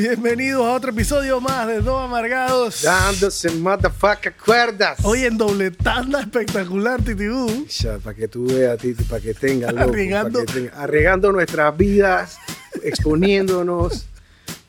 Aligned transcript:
Bienvenidos 0.00 0.66
a 0.66 0.72
otro 0.72 0.92
episodio 0.92 1.42
más 1.42 1.66
de 1.66 1.82
Dos 1.82 2.02
Amargados. 2.02 2.80
Dándose 2.80 3.50
motherfucker 3.50 4.32
cuerdas. 4.32 4.98
Hoy 5.02 5.24
en 5.26 5.36
doble 5.36 5.72
tanda 5.72 6.20
espectacular, 6.22 7.02
Titibú. 7.02 7.66
para 8.02 8.16
que 8.16 8.26
tú 8.26 8.46
veas, 8.46 8.78
Titi, 8.78 9.04
para 9.04 9.20
que 9.20 9.34
tengas 9.34 9.76
Arriesgando. 9.76 10.42
arriesgando 10.74 11.32
nuestras 11.32 11.76
vidas, 11.76 12.38
exponiéndonos. 12.82 14.06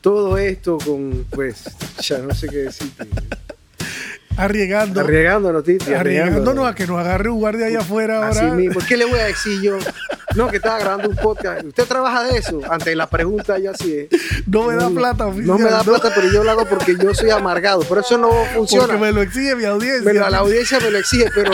Todo 0.02 0.36
esto 0.36 0.76
con, 0.76 1.24
pues, 1.30 1.64
ya 2.02 2.18
no 2.18 2.34
sé 2.34 2.48
qué 2.50 2.56
decirte. 2.64 3.08
Arriesgando. 4.36 5.00
Arriesgándonos, 5.00 5.64
Titi. 5.64 5.94
Arriesgándonos 5.94 6.66
a 6.68 6.74
que 6.74 6.86
nos 6.86 6.98
agarre 6.98 7.30
un 7.30 7.38
guardia 7.40 7.66
allá 7.68 7.80
afuera 7.80 8.28
Así 8.28 8.40
ahora. 8.40 8.54
mismo. 8.54 8.80
¿Qué 8.86 8.98
le 8.98 9.06
voy 9.06 9.18
a 9.18 9.24
decir 9.24 9.62
yo? 9.62 9.78
No, 10.34 10.48
que 10.48 10.56
estaba 10.56 10.78
grabando 10.78 11.08
un 11.08 11.16
podcast. 11.16 11.64
¿Usted 11.64 11.84
trabaja 11.86 12.24
de 12.24 12.38
eso? 12.38 12.60
Ante 12.70 12.94
la 12.96 13.08
pregunta, 13.08 13.58
yo 13.58 13.70
así 13.72 13.98
es. 13.98 14.08
No 14.46 14.64
me 14.64 14.74
da 14.76 14.88
plata, 14.90 15.26
oficial. 15.26 15.46
No 15.46 15.58
me 15.58 15.70
da 15.70 15.82
plata, 15.82 16.10
pero 16.14 16.28
yo 16.30 16.42
lo 16.44 16.50
hago 16.50 16.64
porque 16.66 16.96
yo 16.98 17.14
soy 17.14 17.30
amargado. 17.30 17.80
Por 17.82 17.98
eso 17.98 18.16
no 18.18 18.30
funciona. 18.54 18.86
Porque 18.86 19.00
me 19.00 19.12
lo 19.12 19.22
exige 19.22 19.54
mi 19.56 19.64
audiencia. 19.64 20.02
Me 20.12 20.18
lo- 20.18 20.28
la 20.30 20.38
audiencia 20.38 20.80
me 20.80 20.90
lo 20.90 20.98
exige, 20.98 21.26
pero, 21.34 21.52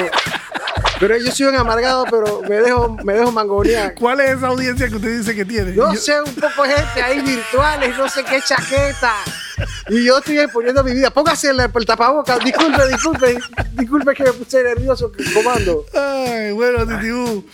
pero 1.00 1.16
yo 1.16 1.30
soy 1.32 1.46
un 1.46 1.56
amargado, 1.56 2.04
pero 2.10 2.42
me 2.48 2.56
dejo, 2.56 2.96
me 3.04 3.14
dejo 3.14 3.32
mangonear. 3.32 3.94
¿Cuál 3.94 4.20
es 4.20 4.36
esa 4.36 4.48
audiencia 4.48 4.88
que 4.88 4.96
usted 4.96 5.18
dice 5.18 5.34
que 5.34 5.44
tiene? 5.44 5.74
Yo 5.74 5.92
Yo- 5.92 6.00
sé 6.00 6.20
un 6.20 6.34
poco 6.34 6.62
de 6.64 6.74
gente 6.74 7.02
ahí 7.02 7.20
virtuales, 7.20 7.96
no 7.96 8.08
sé 8.08 8.22
qué 8.24 8.40
chaqueta. 8.40 9.14
Y 9.88 10.04
yo 10.04 10.18
estoy 10.18 10.38
exponiendo 10.38 10.84
mi 10.84 10.92
vida. 10.92 11.10
Póngase 11.10 11.50
el, 11.50 11.58
el 11.60 11.86
tapabocas. 11.86 12.38
Disculpe, 12.44 12.86
disculpe, 12.88 13.38
disculpe 13.72 14.14
que 14.14 14.22
me 14.24 14.32
puse 14.32 14.62
nervioso 14.62 15.10
comando. 15.34 15.84
Ay, 15.94 16.52
bueno, 16.52 16.86
Titibú. 16.86 17.44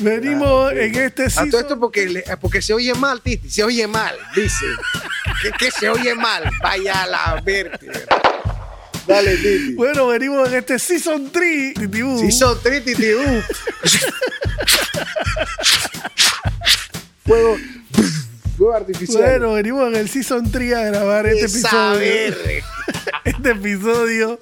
Venimos 0.00 0.72
en 0.72 0.94
este 0.94 1.24
A 1.24 1.28
todo 1.30 1.44
season- 1.46 1.60
esto 1.60 1.78
porque, 1.80 2.06
le- 2.06 2.24
porque 2.40 2.60
se 2.62 2.74
oye 2.74 2.94
mal, 2.94 3.20
Titi. 3.20 3.48
Se 3.50 3.64
oye 3.64 3.86
mal, 3.86 4.14
dice. 4.34 4.66
Que, 5.42 5.50
que 5.52 5.70
se 5.70 5.88
oye 5.88 6.14
mal. 6.14 6.44
Vaya 6.62 7.02
a 7.02 7.06
la 7.06 7.40
verte. 7.44 7.86
Dale, 9.06 9.36
Titi. 9.36 9.74
Bueno, 9.74 10.08
venimos 10.08 10.48
en 10.48 10.54
este 10.56 10.78
Season 10.78 11.30
3, 11.32 11.74
Titibú. 11.74 12.18
Si 12.20 12.30
son 12.32 12.58
tres, 12.62 12.84
Titi. 12.84 13.14
uh. 13.14 13.42
Fuego. 17.24 17.56
Fuego 18.56 18.74
artificial. 18.74 19.22
Bueno, 19.22 19.52
venimos 19.54 19.88
en 19.88 19.96
el 19.96 20.08
Season 20.08 20.50
3 20.50 20.74
a 20.74 20.82
grabar 20.84 21.26
este 21.26 21.46
episodio. 21.46 22.34
Este 23.24 23.50
episodio 23.50 24.38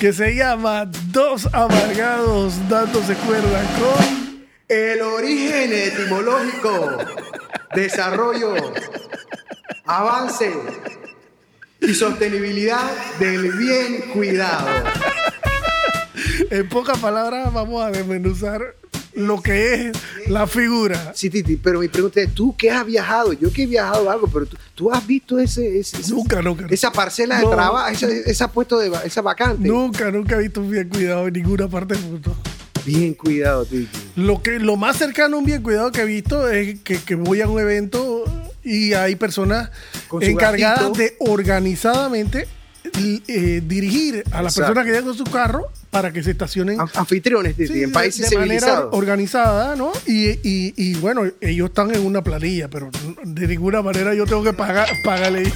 que 0.00 0.12
se 0.12 0.34
llama 0.34 0.84
Dos 1.12 1.46
Amargados 1.52 2.54
dándose 2.68 3.14
cuerda 3.14 3.62
con... 3.78 4.25
El 4.68 5.00
origen 5.00 5.72
etimológico, 5.72 6.98
desarrollo, 7.74 8.54
avance 9.84 10.52
y 11.80 11.94
sostenibilidad 11.94 12.90
del 13.20 13.52
bien 13.52 14.10
cuidado. 14.12 14.66
En 16.50 16.68
pocas 16.68 16.98
palabras 16.98 17.52
vamos 17.52 17.84
a 17.84 17.90
desmenuzar 17.92 18.74
lo 19.14 19.40
que 19.40 19.88
es 19.90 19.96
la 20.28 20.46
figura. 20.48 21.12
Sí, 21.14 21.30
Titi, 21.30 21.56
pero 21.56 21.78
mi 21.78 21.86
pregunta 21.88 22.20
es, 22.20 22.34
¿tú 22.34 22.54
qué 22.56 22.70
has 22.72 22.84
viajado? 22.84 23.32
Yo 23.34 23.52
que 23.52 23.62
he 23.62 23.66
viajado 23.66 24.10
algo, 24.10 24.26
pero 24.26 24.46
tú, 24.46 24.56
tú 24.74 24.92
has 24.92 25.06
visto 25.06 25.38
ese, 25.38 25.78
ese- 25.78 26.10
Nunca, 26.12 26.42
nunca. 26.42 26.66
esa 26.68 26.90
parcela 26.90 27.40
No. 27.40 27.50
de 27.50 27.54
trabajo, 27.56 27.88
esa, 27.88 28.08
esa 28.08 28.50
puesto 28.50 28.78
de 28.78 28.90
esa 29.04 29.22
vacante. 29.22 29.66
Nunca, 29.68 30.10
nunca 30.10 30.34
he 30.36 30.40
visto 30.42 30.60
un 30.60 30.70
bien 30.72 30.88
cuidado 30.88 31.28
en 31.28 31.34
ninguna 31.34 31.68
parte 31.68 31.94
del 31.94 32.02
mundo. 32.04 32.36
Bien 32.84 33.14
cuidado, 33.14 33.64
Titi. 33.64 33.98
Lo, 34.16 34.42
que, 34.42 34.58
lo 34.58 34.76
más 34.76 34.96
cercano 34.96 35.36
a 35.36 35.38
un 35.40 35.44
bien 35.44 35.62
cuidado 35.62 35.92
que 35.92 36.00
he 36.02 36.04
visto 36.06 36.48
es 36.50 36.80
que, 36.80 36.98
que 36.98 37.14
voy 37.14 37.40
a 37.42 37.48
un 37.48 37.60
evento 37.60 38.24
y 38.64 38.94
hay 38.94 39.14
personas 39.16 39.70
encargadas 40.20 40.80
gatito. 40.80 40.98
de 40.98 41.16
organizadamente 41.20 42.48
eh, 43.28 43.62
dirigir 43.66 44.24
a 44.32 44.42
las 44.42 44.54
Exacto. 44.54 44.74
personas 44.74 44.84
que 44.84 44.90
llegan 44.90 45.04
con 45.04 45.16
su 45.16 45.24
carro 45.24 45.66
para 45.90 46.12
que 46.12 46.22
se 46.22 46.30
estacionen 46.30 46.80
An- 46.80 46.88
Anfitriones, 46.94 47.56
Sí, 47.56 47.82
en 47.82 47.92
países 47.92 48.30
de 48.30 48.38
manera 48.38 48.86
organizada, 48.90 49.76
¿no? 49.76 49.92
Y, 50.06 50.28
y- 50.48 50.72
y, 50.76 50.94
bueno, 50.94 51.22
ellos 51.40 51.68
están 51.68 51.94
en 51.94 52.04
una 52.06 52.22
planilla, 52.22 52.68
pero 52.68 52.90
de 53.24 53.46
ninguna 53.48 53.82
manera 53.82 54.14
yo 54.14 54.24
tengo 54.24 54.42
que 54.44 54.52
pagar, 54.52 54.88
pagarle. 55.04 55.52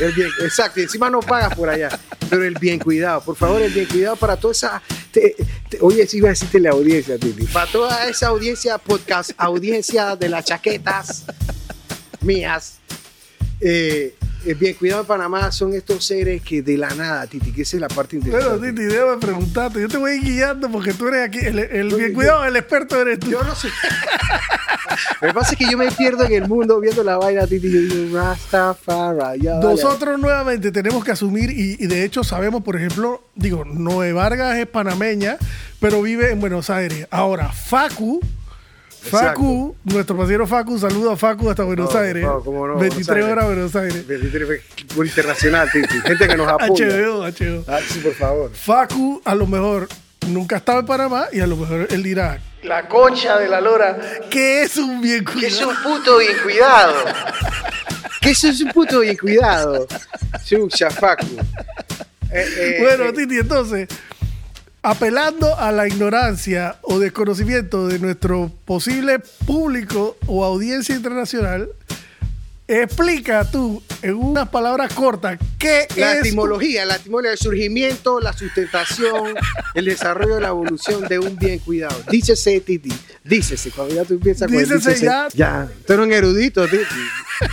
El 0.00 0.12
bien, 0.12 0.28
exacto, 0.42 0.80
y 0.80 0.84
encima 0.84 1.08
no 1.10 1.20
pagas 1.20 1.54
por 1.54 1.68
allá, 1.68 1.88
pero 2.30 2.44
el 2.44 2.54
bien 2.54 2.78
cuidado, 2.78 3.20
por 3.22 3.36
favor, 3.36 3.60
el 3.62 3.72
bien 3.72 3.86
cuidado 3.86 4.16
para 4.16 4.36
toda 4.36 4.52
esa. 4.52 4.82
Te- 5.12 5.36
te- 5.68 5.78
oye, 5.80 6.06
sí 6.06 6.16
iba 6.18 6.28
a 6.28 6.30
decirte 6.30 6.58
la 6.60 6.70
audiencia, 6.70 7.18
Titi. 7.18 7.44
Para 7.46 7.70
toda 7.70 8.08
esa 8.08 8.28
audiencia, 8.28 8.78
podcast, 8.78 9.30
audiencia 9.36 10.16
de 10.16 10.28
las 10.28 10.44
chaquetas 10.46 11.24
mías. 12.20 12.78
eh, 13.60 14.14
el 14.44 14.56
bien 14.56 14.74
cuidado 14.74 15.02
en 15.02 15.06
Panamá 15.06 15.52
son 15.52 15.72
estos 15.72 16.04
seres 16.04 16.42
que 16.42 16.62
de 16.62 16.76
la 16.76 16.88
nada, 16.90 17.28
Titi, 17.28 17.52
que 17.52 17.62
esa 17.62 17.76
es 17.76 17.80
la 17.80 17.86
parte 17.86 18.18
Bueno, 18.18 18.38
interesante. 18.38 18.72
Titi, 18.72 18.82
déjame 18.82 19.16
preguntarte. 19.18 19.80
Yo 19.80 19.88
te 19.88 19.96
voy 19.98 20.10
a 20.10 20.14
ir 20.16 20.22
guiando 20.24 20.68
porque 20.68 20.92
tú 20.94 21.06
eres 21.06 21.28
aquí. 21.28 21.38
El, 21.38 21.60
el 21.60 21.94
bien 21.94 22.12
cuidado, 22.12 22.44
el 22.44 22.56
experto 22.56 23.00
eres 23.00 23.20
tú. 23.20 23.30
Yo 23.30 23.44
no 23.44 23.54
sé. 23.54 23.68
Lo 25.20 25.28
que 25.28 25.34
pasa 25.34 25.52
es 25.52 25.58
que 25.58 25.70
yo 25.70 25.76
me 25.78 25.90
pierdo 25.92 26.24
en 26.24 26.32
el 26.32 26.48
mundo 26.48 26.80
viendo 26.80 27.02
la 27.04 27.16
vaina, 27.18 27.46
Titi. 27.46 27.70
Yo 27.70 27.80
digo, 27.80 28.18
Rastafari. 28.18 29.40
ya, 29.42 29.52
dale. 29.54 29.64
Nosotros 29.66 30.18
nuevamente 30.18 30.70
tenemos 30.72 31.04
que 31.04 31.12
asumir, 31.12 31.50
y, 31.50 31.76
y 31.78 31.86
de 31.86 32.04
hecho 32.04 32.24
sabemos, 32.24 32.62
por 32.62 32.76
ejemplo, 32.76 33.22
digo, 33.34 33.64
Noé 33.64 34.12
Vargas 34.12 34.56
es 34.58 34.66
panameña, 34.66 35.36
pero 35.80 36.02
vive 36.02 36.30
en 36.30 36.40
Buenos 36.40 36.70
Aires. 36.70 37.06
Ahora, 37.10 37.50
Facu, 37.52 38.20
Facu, 38.88 39.74
nuestro 39.84 40.16
pasiero 40.16 40.46
Facu, 40.46 40.78
saluda 40.78 41.14
a 41.14 41.16
Facu 41.16 41.50
hasta 41.50 41.64
Buenos 41.64 41.92
No, 41.92 42.00
Aires. 42.00 42.22
no, 42.24 42.40
no, 42.44 42.76
23 42.78 43.06
Buenos 43.06 43.08
Aires. 43.08 43.32
horas 43.32 43.44
Buenos 43.46 43.76
Aires. 43.76 44.62
Por 44.94 45.06
internacional, 45.06 45.68
Titi. 45.72 46.00
Gente 46.02 46.28
que 46.28 46.36
nos 46.36 46.46
apoya. 46.48 46.86
HBO, 46.86 47.22
HBO. 47.26 47.64
Ah, 47.66 47.80
sí, 47.88 47.98
por 47.98 48.14
favor. 48.14 48.50
Facu 48.54 49.20
a 49.24 49.34
lo 49.34 49.46
mejor 49.48 49.88
nunca 50.28 50.56
ha 50.56 50.58
estado 50.58 50.80
en 50.80 50.86
Panamá 50.86 51.26
y 51.32 51.40
a 51.40 51.46
lo 51.46 51.56
mejor 51.56 51.86
él 51.90 52.02
dirá, 52.02 52.38
la 52.62 52.88
concha 52.88 53.38
de 53.38 53.48
la 53.48 53.60
lora, 53.60 53.98
que 54.30 54.62
es 54.62 54.76
un 54.76 55.00
bien 55.00 55.24
Que 55.24 55.46
es 55.48 55.56
cuidado. 55.56 55.70
un 55.70 55.82
puto 55.82 56.18
bien 56.18 56.36
cuidado. 56.42 56.94
Que 58.20 58.30
eso 58.30 58.48
es 58.48 58.60
un 58.60 58.70
puto 58.70 59.00
bien 59.00 59.16
cuidado. 59.16 59.86
Chucha, 60.44 60.88
Facu. 60.90 61.26
Eh, 62.30 62.46
eh, 62.56 62.76
Bueno, 62.80 63.06
eh, 63.06 63.12
Titi, 63.12 63.38
entonces, 63.38 63.88
apelando 64.82 65.58
a 65.58 65.72
la 65.72 65.86
ignorancia 65.88 66.76
o 66.82 66.98
desconocimiento 67.00 67.88
de 67.88 67.98
nuestro 67.98 68.50
posible 68.64 69.18
público 69.44 70.16
o 70.26 70.44
audiencia 70.44 70.94
internacional, 70.94 71.68
explica 72.80 73.50
tú 73.50 73.82
en 74.02 74.14
unas 74.14 74.48
palabras 74.48 74.92
cortas 74.94 75.38
qué 75.58 75.86
la 75.96 76.14
es 76.14 76.20
etimología, 76.26 76.84
la 76.84 76.96
etimología, 76.96 77.32
el 77.32 77.38
surgimiento, 77.38 78.20
la 78.20 78.32
sustentación, 78.32 79.34
el 79.74 79.84
desarrollo, 79.84 80.40
la 80.40 80.48
evolución 80.48 81.06
de 81.08 81.18
un 81.18 81.36
bien 81.36 81.58
cuidado. 81.58 82.02
Dícese, 82.10 82.60
Titi. 82.60 82.92
Dícese. 83.24 83.70
Cuando 83.70 83.94
ya 83.94 84.04
tú 84.04 84.14
empiezas 84.14 84.48
con 84.48 84.58
Dícese 84.58 84.76
dícese, 84.76 85.04
ya. 85.04 85.28
Ya. 85.34 85.68
Tú 85.86 85.92
eres 85.92 86.06
un 86.06 86.12
erudito, 86.12 86.66
Titi. 86.66 86.84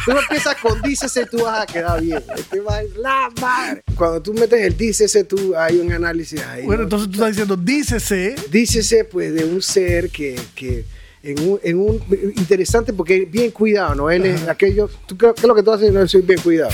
Tú 0.05 0.13
no 0.13 0.19
empiezas 0.19 0.55
con 0.55 0.81
dícese, 0.81 1.25
tú 1.25 1.43
vas 1.43 1.61
a 1.61 1.65
quedar 1.65 2.01
bien. 2.01 2.23
Este 2.35 2.59
va 2.59 2.77
a 2.77 2.83
ir 2.83 2.95
la 2.97 3.29
madre. 3.41 3.83
Cuando 3.95 4.21
tú 4.21 4.33
metes 4.33 4.61
el 4.61 4.77
dícese, 4.77 5.23
tú 5.23 5.55
hay 5.55 5.77
un 5.77 5.91
análisis 5.91 6.41
ahí. 6.41 6.65
Bueno, 6.65 6.81
¿no? 6.81 6.83
entonces 6.83 7.09
tú 7.09 7.13
estás 7.15 7.29
diciendo, 7.29 7.57
dícese, 7.57 8.35
dícese 8.51 9.05
pues 9.05 9.33
de 9.33 9.45
un 9.45 9.61
ser 9.61 10.09
que, 10.09 10.39
que 10.55 10.85
en, 11.23 11.39
un, 11.39 11.59
en 11.63 11.77
un 11.77 12.01
interesante 12.37 12.93
porque 12.93 13.25
bien 13.25 13.51
cuidado, 13.51 13.95
¿no? 13.95 14.09
Él 14.09 14.25
es 14.25 14.47
aquello, 14.47 14.89
¿tú 15.05 15.17
qué, 15.17 15.27
qué 15.35 15.41
es 15.41 15.47
lo 15.47 15.55
que 15.55 15.63
tú 15.63 15.71
haces? 15.71 15.91
No, 15.91 16.07
soy 16.07 16.21
bien 16.21 16.39
cuidado. 16.41 16.71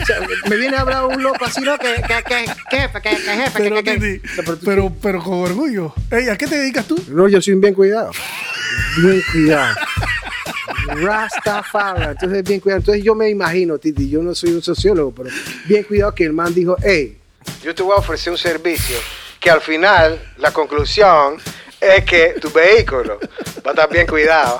O 0.00 0.06
sea, 0.06 0.20
me 0.48 0.56
viene 0.56 0.76
a 0.76 0.82
hablar 0.82 1.06
un 1.06 1.22
loco 1.22 1.44
así, 1.44 1.60
¿no? 1.60 1.76
Que, 1.76 1.94
que, 1.96 2.22
que, 2.22 2.44
que 2.70 2.76
jefe, 2.76 3.00
que, 3.02 3.10
que 3.10 3.16
jefe, 3.16 3.50
pero, 3.54 3.82
que, 3.82 3.98
que, 3.98 4.20
pero, 4.64 4.92
pero 5.02 5.22
con 5.22 5.40
orgullo. 5.40 5.92
Ey, 6.10 6.28
¿A 6.28 6.38
qué 6.38 6.46
te 6.46 6.56
dedicas 6.56 6.86
tú? 6.86 6.96
No, 7.08 7.28
yo 7.28 7.42
soy 7.42 7.54
un 7.54 7.60
bien 7.60 7.74
cuidado. 7.74 8.12
Bien 9.02 9.22
cuidado. 9.32 9.76
Rastafari. 10.86 12.04
Entonces, 12.04 12.44
bien 12.44 12.60
cuidado. 12.60 12.80
Entonces, 12.80 13.02
yo 13.02 13.14
me 13.14 13.28
imagino, 13.28 13.78
Titi, 13.78 14.08
yo 14.08 14.22
no 14.22 14.34
soy 14.34 14.52
un 14.52 14.62
sociólogo, 14.62 15.12
pero 15.12 15.30
bien 15.66 15.82
cuidado 15.82 16.14
que 16.14 16.24
el 16.24 16.32
man 16.32 16.54
dijo, 16.54 16.76
hey, 16.82 17.18
yo 17.64 17.74
te 17.74 17.82
voy 17.82 17.94
a 17.94 17.96
ofrecer 17.96 18.32
un 18.32 18.38
servicio 18.38 18.96
que 19.40 19.50
al 19.50 19.60
final, 19.60 20.20
la 20.38 20.52
conclusión 20.52 21.38
es 21.80 22.04
que 22.04 22.34
tu 22.40 22.50
vehículo 22.50 23.18
va 23.64 23.70
a 23.70 23.74
estar 23.74 23.90
bien 23.90 24.06
cuidado. 24.06 24.58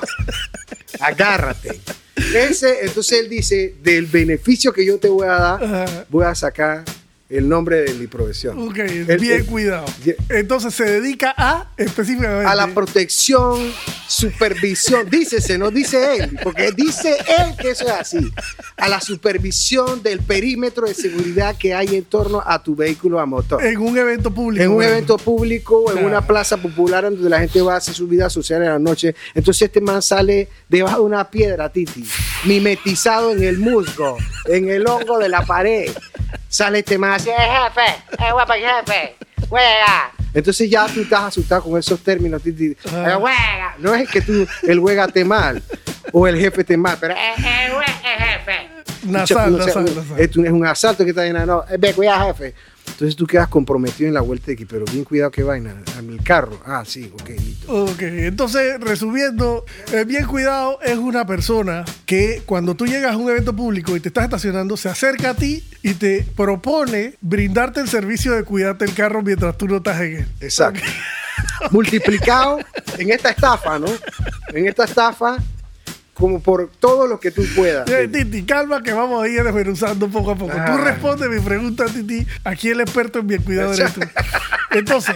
Agárrate. 0.99 1.79
Ese, 2.15 2.85
entonces 2.85 3.19
él 3.19 3.29
dice, 3.29 3.75
del 3.81 4.05
beneficio 4.05 4.73
que 4.73 4.85
yo 4.85 4.99
te 4.99 5.07
voy 5.07 5.27
a 5.27 5.39
dar, 5.39 6.05
voy 6.09 6.25
a 6.25 6.35
sacar 6.35 6.83
el 7.29 7.47
nombre 7.47 7.81
de 7.83 7.93
mi 7.93 8.07
profesión. 8.07 8.57
Ok, 8.67 8.77
El- 8.79 9.19
bien 9.19 9.41
el- 9.41 9.45
cuidado. 9.45 9.85
Entonces 10.29 10.73
se 10.73 10.83
dedica 10.85 11.33
a 11.37 11.67
específicamente. 11.77 12.45
a 12.49 12.55
la 12.55 12.67
protección, 12.73 13.71
supervisión, 14.07 15.07
dícese, 15.09 15.57
no 15.59 15.69
dice 15.69 16.15
él, 16.17 16.39
porque 16.43 16.71
dice 16.71 17.15
él 17.37 17.55
que 17.61 17.69
eso 17.71 17.85
es 17.85 17.91
así, 17.91 18.31
a 18.77 18.89
la 18.89 18.99
supervisión 18.99 20.01
del 20.01 20.19
perímetro 20.21 20.87
de 20.87 20.93
seguridad 20.95 21.55
que 21.57 21.73
hay 21.75 21.95
en 21.95 22.03
torno 22.05 22.41
a 22.45 22.63
tu 22.63 22.75
vehículo 22.75 23.19
a 23.19 23.25
motor. 23.25 23.63
en 23.63 23.77
un 23.79 23.97
evento 23.97 24.31
público. 24.33 24.63
En 24.63 24.69
un 24.71 24.75
por 24.77 24.83
evento 24.85 25.17
público, 25.17 25.85
en 25.89 25.93
Claro. 25.93 26.07
una 26.07 26.25
plaza 26.25 26.57
popular 26.57 27.03
donde 27.03 27.29
la 27.29 27.39
gente 27.39 27.61
va 27.61 27.75
a 27.75 27.77
hacer 27.77 27.93
su 27.93 28.07
vida 28.07 28.29
social 28.29 28.63
en 28.63 28.69
la 28.69 28.79
noche. 28.79 29.13
Entonces 29.35 29.63
este 29.63 29.81
man 29.81 30.01
sale 30.01 30.49
debajo 30.67 30.97
de 30.97 31.03
una 31.03 31.29
piedra, 31.29 31.71
Titi, 31.71 32.03
mimetizado 32.45 33.31
en 33.31 33.43
el 33.43 33.59
musgo, 33.59 34.17
en 34.45 34.67
el 34.69 34.87
hongo 34.87 35.19
de 35.19 35.29
la 35.29 35.45
pared. 35.45 35.91
Sale 36.47 36.79
este 36.79 36.97
man 36.97 37.11
así, 37.13 37.25
Sí, 37.25 37.31
jefe, 37.31 38.25
es 38.25 38.31
guapo 38.33 38.53
jefe. 38.53 39.15
Juega, 39.47 40.11
Entonces 40.33 40.69
ya 40.69 40.87
tú 40.87 41.01
estás 41.01 41.23
asustado 41.23 41.63
con 41.63 41.79
esos 41.79 41.99
términos, 42.01 42.41
Titi. 42.43 42.75
Ajá. 42.87 43.15
juega. 43.15 43.75
No 43.79 43.95
es 43.95 44.07
que 44.09 44.21
tú, 44.21 44.47
el 44.63 44.79
juega 44.79 45.07
te 45.07 45.23
mal 45.25 45.61
o 46.11 46.27
el 46.27 46.37
jefe 46.37 46.63
te 46.63 46.77
mal, 46.77 46.97
pero 46.99 47.13
Eh, 47.15 47.17
eh, 47.37 47.69
eh, 47.81 48.23
jefe. 48.23 48.69
Sé, 49.01 49.07
nasal, 49.11 49.53
un- 49.53 49.57
nasal. 49.59 49.85
Es, 50.17 50.35
un, 50.35 50.45
es 50.45 50.51
un 50.51 50.65
asalto 50.65 51.03
que 51.03 51.11
está 51.11 51.23
eh, 51.69 51.77
ve, 51.79 51.93
cuidado, 51.93 52.27
jefe. 52.27 52.53
Entonces 52.91 53.15
tú 53.15 53.25
quedas 53.25 53.47
comprometido 53.47 54.07
en 54.07 54.13
la 54.13 54.21
vuelta 54.21 54.47
de 54.47 54.57
que, 54.57 54.65
pero 54.65 54.85
bien 54.85 55.03
cuidado, 55.03 55.31
qué 55.31 55.43
vaina. 55.43 55.75
Mi 56.03 56.17
carro. 56.17 56.59
Ah, 56.65 56.83
sí, 56.85 57.11
ok, 57.13 57.29
listo. 57.29 57.83
Ok, 57.83 58.01
entonces 58.01 58.79
resumiendo, 58.79 59.65
eh, 59.93 60.03
bien 60.03 60.25
cuidado 60.25 60.79
es 60.81 60.97
una 60.97 61.25
persona 61.25 61.85
que 62.05 62.41
cuando 62.45 62.75
tú 62.75 62.85
llegas 62.85 63.13
a 63.13 63.17
un 63.17 63.29
evento 63.29 63.55
público 63.55 63.95
y 63.95 63.99
te 63.99 64.09
estás 64.09 64.25
estacionando, 64.25 64.75
se 64.75 64.89
acerca 64.89 65.31
a 65.31 65.33
ti 65.33 65.63
y 65.81 65.93
te 65.93 66.25
propone 66.35 67.15
brindarte 67.21 67.79
el 67.79 67.87
servicio 67.87 68.33
de 68.33 68.43
cuidarte 68.43 68.85
el 68.85 68.93
carro 68.93 69.21
mientras 69.21 69.57
tú 69.57 69.67
no 69.67 69.77
estás 69.77 70.01
en 70.01 70.17
él. 70.17 70.27
Exacto. 70.41 70.81
Multiplicado 71.71 72.59
en 72.97 73.11
esta 73.11 73.29
estafa, 73.29 73.79
¿no? 73.79 73.87
En 74.53 74.67
esta 74.67 74.85
estafa, 74.85 75.37
como 76.19 76.41
por 76.41 76.69
todo 76.79 77.07
lo 77.07 77.19
que 77.19 77.31
tú 77.31 77.43
puedas. 77.55 77.89
Eh, 77.89 78.09
Titi, 78.09 78.43
calma 78.43 78.83
que 78.83 78.91
vamos 78.91 79.23
a 79.23 79.27
ir 79.27 79.41
desmenuzando 79.41 80.09
poco 80.09 80.31
a 80.31 80.35
poco. 80.35 80.53
Ah. 80.55 80.65
Tú 80.65 80.77
responde 80.83 81.29
mi 81.29 81.39
pregunta, 81.39 81.85
Titi. 81.85 82.27
Aquí 82.43 82.69
el 82.69 82.81
experto 82.81 83.19
en 83.19 83.27
bien 83.27 83.41
cuidado 83.41 83.73
eres 83.73 83.93
tú. 83.93 84.01
Entonces, 84.71 85.15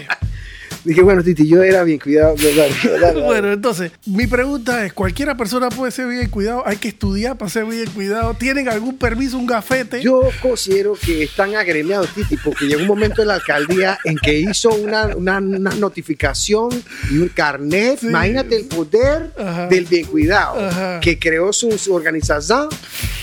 Dije, 0.84 1.02
bueno, 1.02 1.24
Titi, 1.24 1.48
yo 1.48 1.64
era 1.64 1.84
bien 1.84 1.98
cuidado. 2.00 2.36
Dale, 2.36 2.56
dale, 2.56 3.00
dale. 3.02 3.22
bueno, 3.22 3.52
entonces, 3.54 3.92
mi 4.06 4.28
pregunta 4.28 4.86
es, 4.86 4.92
¿cualquiera 4.94 5.38
persona 5.38 5.70
puede 5.70 5.92
ser 5.92 6.08
bien 6.08 6.30
cuidado? 6.30 6.64
¿Hay 6.66 6.76
que 6.78 6.90
estudiar 6.90 7.38
para 7.38 7.50
ser 7.50 7.66
bien 7.66 7.90
cuidado? 7.92 8.34
¿Tienen 8.34 8.68
algún 8.68 8.98
permiso, 8.98 9.38
un 9.38 9.46
gafete? 9.48 10.02
Yo 10.02 10.30
considero 10.42 10.94
que 10.94 11.24
están 11.24 11.56
agremiados, 11.56 12.10
Titi, 12.14 12.36
porque 12.38 12.66
llegó 12.66 12.82
un 12.82 12.88
momento 12.88 13.22
en 13.22 13.30
la 13.30 13.36
alcaldía 13.36 13.98
en 14.04 14.18
que 14.18 14.38
hizo 14.40 14.70
una, 14.76 15.16
una- 15.16 15.38
una 15.40 15.72
notificación 15.76 16.70
y 17.10 17.18
un 17.18 17.30
carnet. 17.30 18.00
Sí. 18.00 18.08
Imagínate 18.08 18.56
el 18.58 18.66
poder 18.66 19.32
Ajá. 19.38 19.68
del 19.68 19.86
bien 19.86 20.06
cuidado, 20.06 20.60
Ajá. 20.68 21.00
que 21.00 21.18
creó 21.18 21.54
su, 21.54 21.78
su 21.78 21.94
organización 21.94 22.68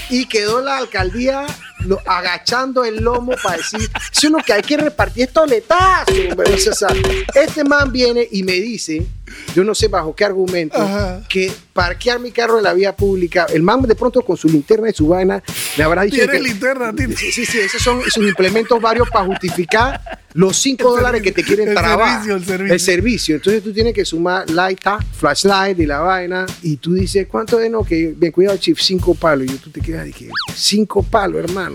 y 0.09 0.27
quedó 0.27 0.61
la 0.63 0.79
alcaldía 0.79 1.45
lo- 1.87 2.01
agachando 2.07 2.85
el 2.85 2.97
lomo 3.03 3.33
para 3.43 3.57
decir, 3.59 3.89
es 4.13 4.25
lo 4.25 4.39
que 4.39 4.53
hay 4.53 4.63
que 4.63 4.77
repartir 4.77 5.25
es 5.25 5.33
toletazo. 5.33 6.13
hombre". 6.31 6.55
O 6.55 6.59
sea, 6.59 6.89
este 7.35 7.65
man 7.65 7.91
viene 7.93 8.27
y 8.31 8.43
me 8.43 8.53
dice, 8.53 9.07
yo 9.55 9.65
no 9.65 9.75
sé 9.75 9.89
bajo 9.89 10.15
qué 10.15 10.25
argumento, 10.25 10.77
Ajá. 10.81 11.23
que 11.29 11.53
parquear 11.73 12.19
mi 12.21 12.31
carro 12.33 12.59
en 12.59 12.65
la 12.65 12.75
vía 12.75 12.95
pública, 12.97 13.47
el 13.53 13.63
man 13.63 13.81
de 13.83 13.95
pronto 13.95 14.23
con 14.23 14.37
su 14.37 14.49
linterna 14.49 14.91
y 14.91 14.93
su 14.93 15.09
vaina, 15.09 15.43
le 15.77 15.83
habrá 15.85 16.03
dicho 16.03 16.17
¿Tienes 16.17 16.37
que... 16.37 16.43
linterna, 16.43 16.93
Titi? 16.95 17.15
Sí, 17.17 17.47
sí, 17.47 17.59
esos 17.59 17.81
son 17.83 18.03
sus 18.03 18.27
implementos 18.27 18.81
varios 18.81 19.09
para 19.09 19.25
justificar 19.27 20.01
los 20.35 20.57
5 20.59 20.89
El 20.91 20.97
dólares 20.97 21.23
que 21.23 21.33
te 21.33 21.43
quieren 21.43 21.75
servicio, 21.75 22.37
el 22.37 22.45
servicio, 22.45 22.75
el 22.75 22.81
servicio. 22.81 23.35
Entonces 23.37 23.63
tú 23.63 23.73
tienes 23.73 23.95
que 23.95 24.05
sumar 24.05 24.49
light, 24.51 24.81
tap, 24.81 25.03
flashlight 25.13 25.79
y 25.79 25.87
la 25.87 26.01
vaina. 26.01 26.47
Y 26.63 26.77
tú 26.77 26.95
dices, 26.95 27.27
¿cuánto 27.29 27.59
es? 27.61 27.69
No, 27.71 27.83
que 27.85 28.15
bien 28.17 28.31
cuidado, 28.33 28.57
Chief, 28.57 28.79
5 28.79 29.15
palos. 29.15 29.47
Y 29.51 29.57
tú 29.59 29.71
te 29.71 29.81
quedas 29.81 30.05
de 30.05 30.13
que 30.13 30.29
5 30.55 31.03
palos, 31.05 31.43
hermano. 31.43 31.70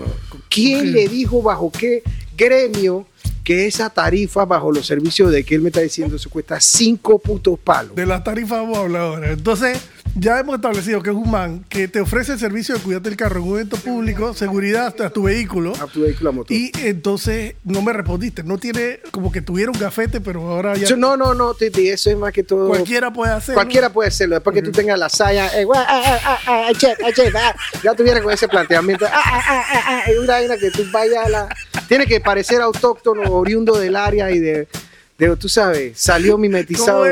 ¿Quién 0.48 0.92
le 0.92 1.08
dijo 1.08 1.42
bajo 1.42 1.70
qué 1.70 2.02
gremio 2.36 3.06
que 3.44 3.66
esa 3.66 3.90
tarifa 3.90 4.44
bajo 4.44 4.72
los 4.72 4.86
servicios 4.86 5.30
de 5.30 5.44
que 5.44 5.54
él 5.54 5.60
me 5.60 5.68
está 5.68 5.80
diciendo 5.80 6.18
se 6.18 6.28
cuesta 6.28 6.60
5 6.60 7.18
putos 7.18 7.58
palos? 7.58 7.94
De 7.94 8.06
las 8.06 8.24
tarifas 8.24 8.60
vamos 8.60 8.78
a 8.78 8.80
hablar 8.82 9.02
ahora. 9.02 9.32
Entonces, 9.32 9.78
ya 10.18 10.38
hemos 10.40 10.56
establecido 10.56 11.02
que 11.02 11.10
es 11.10 11.16
un 11.16 11.30
man 11.30 11.64
que 11.68 11.88
te 11.88 12.00
ofrece 12.00 12.32
el 12.32 12.38
servicio 12.38 12.74
de 12.74 12.80
cuidarte 12.80 13.08
el 13.08 13.16
carro 13.16 13.36
en 13.40 13.42
un 13.48 13.54
evento 13.56 13.76
público, 13.76 14.32
seguridad 14.34 14.98
a 15.02 15.10
tu 15.10 15.24
vehículo. 15.24 15.72
A 15.80 15.86
tu 15.86 16.02
vehículo 16.02 16.30
a 16.30 16.32
motor. 16.32 16.56
Y 16.56 16.72
entonces 16.84 17.54
no 17.64 17.82
me 17.82 17.92
respondiste. 17.92 18.42
No 18.42 18.58
tiene 18.58 19.00
como 19.10 19.30
que 19.30 19.42
tuviera 19.42 19.70
un 19.70 19.78
gafete, 19.78 20.20
pero 20.20 20.40
ahora 20.50 20.74
ya 20.76 20.86
Yo- 20.88 20.96
no, 20.96 21.16
no, 21.16 21.34
no, 21.34 21.54
Titi, 21.54 21.88
eso 21.88 22.10
es 22.10 22.16
más 22.16 22.32
que 22.32 22.42
todo. 22.42 22.68
cualquiera 22.68 23.12
puede 23.12 23.32
hacerlo. 23.32 23.54
Cualquiera 23.54 23.90
puede 23.92 24.08
hacerlo. 24.08 24.36
Después 24.36 24.54
que 24.54 24.62
tú 24.62 24.72
tengas 24.72 24.98
la 24.98 25.08
saya, 25.08 25.48
eh, 25.60 25.66
ah, 25.74 25.86
ah, 25.88 26.18
ah, 26.24 26.38
ah, 26.68 26.72
chef, 26.76 26.98
ah, 27.04 27.12
chef, 27.12 27.34
ah, 27.36 27.54
ya 27.82 27.94
tuviera 27.94 28.22
con 28.22 28.32
ese 28.32 28.48
planteamiento. 28.48 29.04
Ah, 29.06 29.10
ah, 29.14 29.42
ah, 29.46 29.64
ah, 29.72 29.82
ah, 29.86 30.02
es 30.10 30.18
una 30.18 30.32
vaina 30.34 30.56
que 30.56 30.70
tú 30.70 30.82
vayas 30.90 31.26
a 31.26 31.28
la. 31.28 31.48
Tiene 31.88 32.06
que 32.06 32.20
parecer 32.20 32.60
autóctono, 32.62 33.30
oriundo 33.32 33.78
del 33.78 33.96
área 33.96 34.30
y 34.30 34.38
de. 34.38 34.68
De, 35.18 35.34
tú 35.36 35.48
sabes, 35.48 35.98
salió 35.98 36.36
mimetizado. 36.36 37.04
Ah, 37.04 37.08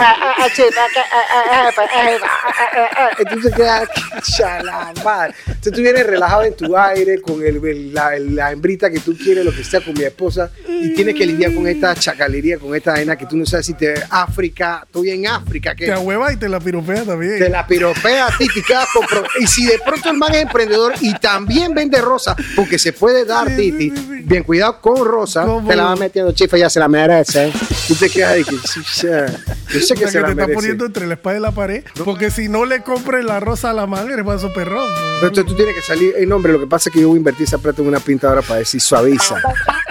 ah, 0.00 0.34
ah, 0.38 0.46
ah, 0.46 0.86
ah, 0.96 1.04
ah, 1.12 1.70
ah, 1.76 2.10
eh, 2.10 2.18
ah, 2.22 2.28
ah, 2.44 2.52
ah, 2.76 2.88
ah. 2.96 3.10
Entonces 3.18 3.54
queda 3.54 3.88
chalamar. 4.22 5.34
Entonces 5.46 5.72
tú 5.72 5.80
vienes 5.80 6.06
relajado 6.06 6.44
en 6.44 6.54
tu 6.56 6.76
aire 6.76 7.20
con 7.20 7.40
el, 7.44 7.64
el- 7.64 7.94
la, 7.94 8.18
la 8.18 8.50
hembrita 8.52 8.90
que 8.90 9.00
tú 9.00 9.16
quieres, 9.16 9.44
lo 9.44 9.52
que 9.52 9.62
sea 9.64 9.80
con 9.80 9.94
mi 9.94 10.04
esposa, 10.04 10.50
y 10.68 10.94
tienes 10.94 11.14
que 11.14 11.26
lidiar 11.26 11.54
con 11.54 11.66
esta 11.66 11.94
chacalería, 11.94 12.58
con 12.58 12.74
esta 12.74 12.92
vaina 12.92 13.16
que 13.16 13.26
tú 13.26 13.36
no 13.36 13.46
sabes 13.46 13.66
si 13.66 13.74
te 13.74 13.94
África, 14.10 14.82
estoy 14.84 15.10
en 15.10 15.26
África, 15.28 15.74
te 15.76 15.84
que 15.86 15.92
ahueva 15.92 16.32
y 16.32 16.36
te 16.36 16.48
la 16.48 16.58
piropea 16.60 17.04
también. 17.04 17.38
te 17.38 17.48
la 17.48 17.66
piropea 17.66 18.26
a 18.26 18.36
ti, 18.36 18.46
te 18.52 18.62
quedas 18.62 18.86
compro- 18.94 19.26
Y 19.40 19.46
si 19.46 19.66
de 19.66 19.78
pronto 19.78 20.10
el 20.10 20.16
man 20.16 20.34
es 20.34 20.42
emprendedor 20.42 20.94
y 21.00 21.14
también 21.14 21.74
vende 21.74 22.00
rosa, 22.00 22.36
porque 22.56 22.78
se 22.78 22.92
puede 22.92 23.24
dar, 23.24 23.48
Sí, 23.48 23.56
Titi, 23.56 23.90
sí, 23.90 23.96
sí, 23.96 24.02
sí. 24.18 24.22
bien 24.24 24.42
cuidado 24.42 24.80
con 24.80 25.04
rosa, 25.04 25.44
¿Cómo? 25.44 25.68
te 25.68 25.74
la 25.76 25.84
va 25.84 25.96
metiendo 25.96 26.32
chifa, 26.32 26.56
ya 26.56 26.68
se 26.70 26.78
la 26.80 26.88
merece. 26.88 27.27
¿Eh? 27.36 27.52
Tú 27.86 27.94
te 27.94 28.10
quedas 28.10 28.34
de 28.36 28.44
que, 28.44 28.56
ya, 28.56 29.26
yo 29.26 29.80
sé 29.80 29.94
O 29.94 29.96
que 29.96 30.06
sea, 30.06 30.08
se 30.08 30.14
que 30.14 30.20
la 30.20 30.34
te 30.34 30.42
está 30.42 30.54
poniendo 30.54 30.86
entre 30.86 31.06
la 31.06 31.14
espada 31.14 31.36
y 31.36 31.40
la 31.40 31.52
pared. 31.52 31.84
Porque 32.04 32.30
si 32.30 32.48
no 32.48 32.64
le 32.64 32.82
compres 32.82 33.24
la 33.24 33.40
rosa 33.40 33.70
a 33.70 33.72
la 33.72 33.86
man, 33.86 34.10
eres 34.10 34.24
más 34.24 34.42
perrón. 34.54 34.88
Pero 35.20 35.28
entonces 35.28 35.46
tú 35.46 35.54
tienes 35.56 35.74
que 35.74 35.82
salir, 35.82 36.14
hey, 36.16 36.26
no, 36.26 36.36
hombre, 36.36 36.52
lo 36.52 36.60
que 36.60 36.66
pasa 36.66 36.88
es 36.88 36.94
que 36.94 37.00
yo 37.00 37.08
voy 37.08 37.16
a 37.16 37.18
invertir 37.18 37.44
esa 37.46 37.58
plata 37.58 37.82
en 37.82 37.88
una 37.88 38.00
pintadora 38.00 38.42
para 38.42 38.60
decir 38.60 38.80
suaviza. 38.80 39.40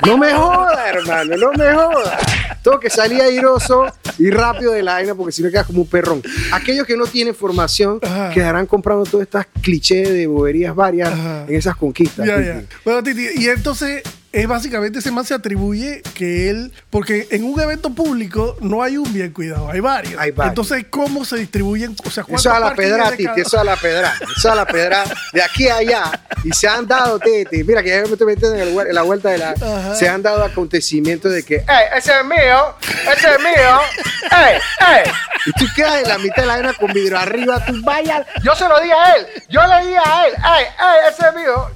No 0.06 0.18
me 0.18 0.34
joda, 0.34 0.90
hermano, 0.90 1.36
no 1.38 1.52
me 1.52 1.74
joda. 1.74 2.18
Tengo 2.64 2.80
que 2.80 2.90
salir 2.90 3.22
airoso 3.22 3.86
y 4.18 4.30
rápido 4.30 4.72
de 4.72 4.84
la 4.84 4.94
vaina 4.94 5.16
porque 5.16 5.32
si 5.32 5.44
no 5.44 5.50
quedas 5.50 5.68
como 5.68 5.82
un 5.82 5.88
perrón. 5.88 6.22
Aquellos 6.52 6.86
que 6.86 6.98
no 6.98 7.06
tienen 7.06 7.36
formación 7.36 8.00
Ajá. 8.02 8.32
quedarán 8.34 8.66
comprando 8.66 9.04
todas 9.06 9.26
estas 9.26 9.48
clichés 9.62 10.10
de 10.10 10.28
boberías 10.28 10.76
varias 10.76 11.12
Ajá. 11.14 11.46
en 11.48 11.56
esas 11.56 11.76
conquistas. 11.76 12.26
Ya, 12.26 12.40
ya. 12.42 12.64
Bueno, 12.84 13.04
Titi, 13.04 13.28
y 13.36 13.48
entonces 13.48 14.02
es 14.42 14.48
básicamente 14.48 15.00
ese 15.00 15.10
man 15.12 15.26
se 15.26 15.34
atribuye 15.34 16.02
que 16.14 16.50
él, 16.50 16.72
porque 16.90 17.28
en 17.32 17.44
un 17.44 17.60
evento 17.60 17.90
público 17.90 18.56
no 18.62 18.84
hay 18.84 18.98
un 18.98 19.12
bien 19.12 19.32
cuidado, 19.32 19.70
hay 19.72 19.80
varios. 19.80 20.20
Hay 20.20 20.32
varios. 20.32 20.52
Entonces, 20.52 20.86
¿cómo 20.90 21.26
se 21.26 21.38
distribuyen? 21.38 21.96
O 22.06 22.12
sea, 22.12 22.24
¿cuántos 22.24 22.46
Eso 22.46 22.54
a 22.54 22.60
la 22.60 22.76
pedra, 22.76 23.10
Titi, 23.12 23.26
cada- 23.26 23.42
eso 23.42 23.60
a 23.60 23.64
la 23.64 23.76
pedra, 23.76 24.14
eso 24.38 24.52
a 24.52 24.56
la 24.56 24.66
pedra, 24.66 25.04
de 25.34 25.42
aquí 25.42 25.68
a 25.68 25.78
allá. 25.78 26.12
Y 26.44 26.52
se 26.52 26.68
han 26.68 26.88
dado, 26.88 27.18
Titi, 27.20 27.64
mira 27.64 27.82
que 27.82 27.90
ya 27.90 28.02
me 28.04 28.12
estoy 28.12 28.28
metiendo 28.28 28.56
en, 28.58 28.68
el 28.68 28.88
en 28.88 28.94
la 28.96 29.02
vuelta 29.02 29.30
de 29.30 29.38
la. 29.40 29.50
Ajá. 29.52 29.96
Se 29.96 30.08
han 30.08 30.22
dado 30.22 30.44
acontecimientos 30.44 31.32
de 31.32 31.44
que, 31.44 31.56
¡Ey, 31.56 31.98
ese 31.98 32.12
es 32.20 32.26
mío! 32.26 32.76
¡Ese 33.16 33.32
es 33.32 33.40
mío! 33.40 33.80
¡Ey, 34.32 34.58
ey! 34.98 35.12
y 35.46 35.52
tú 35.54 35.66
quedas 35.76 36.04
en 36.04 36.10
la 36.10 36.18
mitad 36.18 36.44
de 36.44 36.46
la 36.46 36.54
arena 36.56 36.74
con 36.74 36.92
vidrio 36.94 37.18
arriba, 37.18 37.64
tú 37.66 37.74
vayas, 37.84 38.26
Yo 38.44 38.54
se 38.56 38.68
lo 38.68 38.80
di 38.82 38.90
a 38.92 39.16
él. 39.16 39.28
Yo 39.50 39.62
le 39.66 39.88
di 39.88 39.96
a 39.96 40.26
él. 40.28 40.34
¡Ey, 40.36 40.66
ey, 40.66 41.10
ese 41.12 41.28
es 41.28 41.36
mío! 41.36 41.70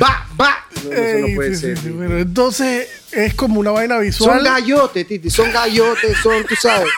va, 0.00 0.26
va. 0.40 0.64
No, 0.84 0.92
eso 0.92 1.26
no 1.28 1.34
puede 1.34 1.54
sí, 1.54 1.60
ser. 1.60 1.78
sí, 1.78 1.88
bueno, 1.90 2.18
entonces 2.18 2.88
es 3.12 3.34
como 3.34 3.60
una 3.60 3.70
vaina 3.70 3.98
visual. 3.98 4.36
Son 4.36 4.44
gallotes, 4.44 5.06
Titi, 5.06 5.30
son 5.30 5.50
gallotes, 5.52 6.16
son, 6.22 6.44
tú 6.44 6.54
sabes, 6.60 6.88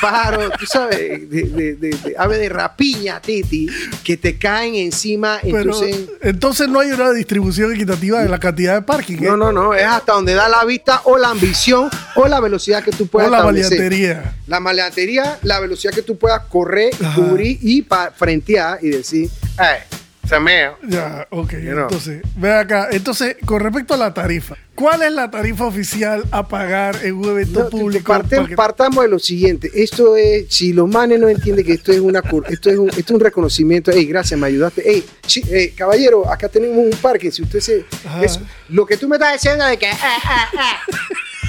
pájaros, 0.00 0.52
tú 0.58 0.66
sabes, 0.66 0.98
de, 0.98 1.42
de, 1.42 1.74
de, 1.76 1.90
de- 1.90 2.14
ave 2.18 2.38
de 2.38 2.48
rapiña, 2.48 3.20
Titi, 3.20 3.68
que 4.02 4.16
te 4.16 4.36
caen 4.38 4.74
encima, 4.74 5.38
pero 5.42 5.58
entonces... 5.60 5.96
entonces 6.22 6.68
no 6.68 6.80
hay 6.80 6.90
una 6.92 7.10
distribución 7.12 7.72
equitativa 7.74 8.22
de 8.22 8.28
la 8.28 8.38
cantidad 8.38 8.74
de 8.74 8.82
parking. 8.82 9.16
¿eh? 9.18 9.20
No, 9.22 9.36
no, 9.36 9.52
no, 9.52 9.74
es 9.74 9.84
hasta 9.84 10.12
donde 10.12 10.34
da 10.34 10.48
la 10.48 10.64
vista 10.64 11.00
o 11.04 11.16
la 11.18 11.30
ambición 11.30 11.88
o 12.16 12.26
la 12.28 12.40
velocidad 12.40 12.82
que 12.84 12.90
tú 12.90 13.04
O 13.04 13.06
puedas 13.06 13.30
la 13.30 13.38
establecer. 13.38 13.78
maleantería. 13.78 14.36
La 14.46 14.60
maleantería, 14.60 15.38
la 15.42 15.60
velocidad 15.60 15.92
que 15.94 16.02
tú 16.02 16.18
puedas 16.18 16.42
correr, 16.46 16.92
Ajá. 17.02 17.14
cubrir 17.14 17.58
y 17.62 17.86
frentear 18.16 18.78
y 18.82 18.90
decir, 18.90 19.30
"Ey, 19.58 19.82
Ese 20.24 20.36
es 20.36 20.40
mío. 20.40 20.76
Ya, 20.88 21.26
ok. 21.30 21.50
know. 21.50 21.82
Entonces, 21.82 22.22
ve 22.36 22.52
acá. 22.54 22.88
Entonces, 22.90 23.36
con 23.44 23.60
respecto 23.60 23.92
a 23.94 23.96
la 23.98 24.14
tarifa, 24.14 24.56
¿cuál 24.74 25.02
es 25.02 25.12
la 25.12 25.30
tarifa 25.30 25.66
oficial 25.66 26.24
a 26.30 26.48
pagar 26.48 26.96
en 27.04 27.14
un 27.16 27.28
evento 27.28 27.64
No, 27.64 27.68
público? 27.70 28.04
parte- 28.12 28.36
para 28.36 28.48
que- 28.48 28.56
partamos 28.56 29.04
de 29.04 29.10
lo 29.10 29.18
siguiente. 29.18 29.70
Esto 29.74 30.16
es, 30.16 30.46
si 30.48 30.72
los 30.72 30.88
manes 30.88 31.20
no 31.20 31.28
entienden 31.28 31.64
que 31.66 31.72
esto 31.74 31.92
es 31.92 32.00
una 32.00 32.22
cur- 32.22 32.46
esto 32.48 32.70
es 32.70 32.78
un, 32.78 32.88
esto 32.88 33.00
es 33.00 33.10
un 33.10 33.20
reconocimiento. 33.20 33.90
Ey, 33.90 34.06
gracias, 34.06 34.40
me 34.40 34.46
ayudaste. 34.46 34.88
Ey, 34.88 35.04
chi- 35.26 35.44
ey, 35.50 35.70
caballero, 35.72 36.30
acá 36.32 36.48
tenemos 36.48 36.78
un 36.78 36.90
parque. 37.02 37.30
Si 37.30 37.42
usted 37.42 37.60
se. 37.60 37.84
Es- 38.22 38.40
lo 38.70 38.86
que 38.86 38.96
tú 38.96 39.08
me 39.08 39.16
estás 39.16 39.34
diciendo 39.34 39.66
de 39.66 39.76
que. 39.76 39.90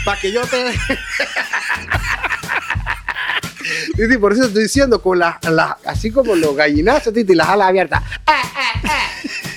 para 0.03 0.20
que 0.20 0.32
yo 0.34 0.41
te. 0.46 0.58
Titi, 3.96 4.17
por 4.17 4.34
eso 4.34 4.46
estoy 4.46 4.63
diciendo, 4.63 5.01
con 5.01 5.20
las, 5.20 5.36
las- 5.50 5.75
así 5.86 6.12
como 6.12 6.36
los 6.36 6.55
gallinazos, 6.55 7.13
Titi, 7.13 7.34
las 7.36 7.50
alas 7.50 7.70
abiertas. 7.70 8.03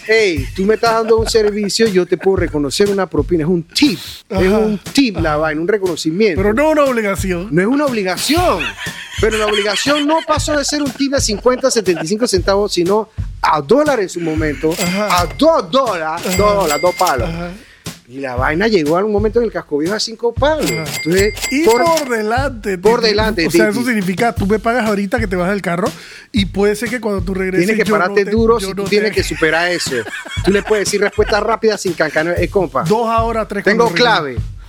Ey, 0.06 0.46
tú 0.56 0.64
me 0.64 0.74
estás 0.74 0.92
dando 0.94 1.18
un 1.18 1.28
servicio, 1.28 1.86
yo 1.86 2.06
te 2.06 2.16
puedo 2.16 2.36
reconocer 2.38 2.88
una 2.88 3.06
propina. 3.06 3.42
Es 3.44 3.48
un 3.50 3.62
tip. 3.62 3.98
Es 4.30 4.48
un 4.48 4.78
tip 4.78 5.18
la 5.18 5.36
vaina, 5.36 5.60
un 5.60 5.68
reconocimiento. 5.68 6.40
Pero 6.40 6.54
no 6.54 6.70
una 6.70 6.84
obligación. 6.84 7.48
No 7.50 7.60
es 7.60 7.66
una 7.68 7.84
obligación. 7.84 8.62
Pero 9.20 9.36
la 9.36 9.46
obligación 9.46 10.06
no 10.06 10.16
pasó 10.26 10.56
de 10.56 10.64
ser 10.64 10.80
un 10.82 10.90
tip 10.92 11.12
de 11.12 11.20
50, 11.20 11.70
75 11.70 12.26
centavos, 12.26 12.72
sino 12.72 13.10
a 13.42 13.60
dólares 13.60 14.04
en 14.04 14.08
su 14.08 14.20
momento. 14.20 14.72
Ajá. 14.72 15.20
A 15.20 15.26
dos 15.26 15.70
dólares. 15.70 16.36
Dos 16.38 16.54
dólares, 16.54 16.80
dos 16.82 16.94
palos. 16.94 17.28
Y 18.10 18.20
la 18.20 18.36
vaina 18.36 18.68
llegó 18.68 18.96
a 18.96 19.04
un 19.04 19.12
momento 19.12 19.38
en 19.38 19.44
el 19.44 19.52
casco 19.52 19.76
viejo 19.76 19.94
a 19.94 20.00
cinco 20.00 20.32
palos. 20.32 20.70
Entonces, 20.70 21.34
Y 21.50 21.64
por- 21.66 21.84
por, 21.84 22.08
delante. 22.08 22.78
por 22.78 23.02
delante, 23.02 23.46
O 23.46 23.50
sea, 23.50 23.68
eso 23.68 23.84
significa, 23.84 24.34
tú 24.34 24.46
me 24.46 24.58
pagas 24.58 24.86
ahorita 24.86 25.18
que 25.18 25.26
te 25.26 25.36
vas 25.36 25.50
del 25.50 25.60
carro 25.60 25.88
y 26.32 26.46
puede 26.46 26.74
ser 26.74 26.88
que 26.88 27.00
cuando 27.02 27.20
tú 27.20 27.34
regreses. 27.34 27.66
tienes 27.66 27.84
que 27.84 27.90
no 27.90 27.98
pararte 27.98 28.24
te- 28.24 28.30
duro 28.30 28.58
yo 28.58 28.68
si 28.68 28.74
no 28.74 28.82
tú 28.84 28.88
tienes 28.88 29.10
te- 29.10 29.16
que 29.16 29.22
superar 29.24 29.70
eso. 29.70 29.96
Tú 30.42 30.50
le 30.52 30.62
puedes 30.62 30.86
decir 30.86 31.02
respuesta 31.02 31.38
rápida 31.40 31.76
sin 31.76 31.92
cancanear. 31.92 32.42
Eh, 32.42 32.48
compa, 32.48 32.84
Dos 32.84 33.06
ahora, 33.08 33.46
tres 33.46 33.62
tengo 33.64 33.84
regreso. 33.90 34.04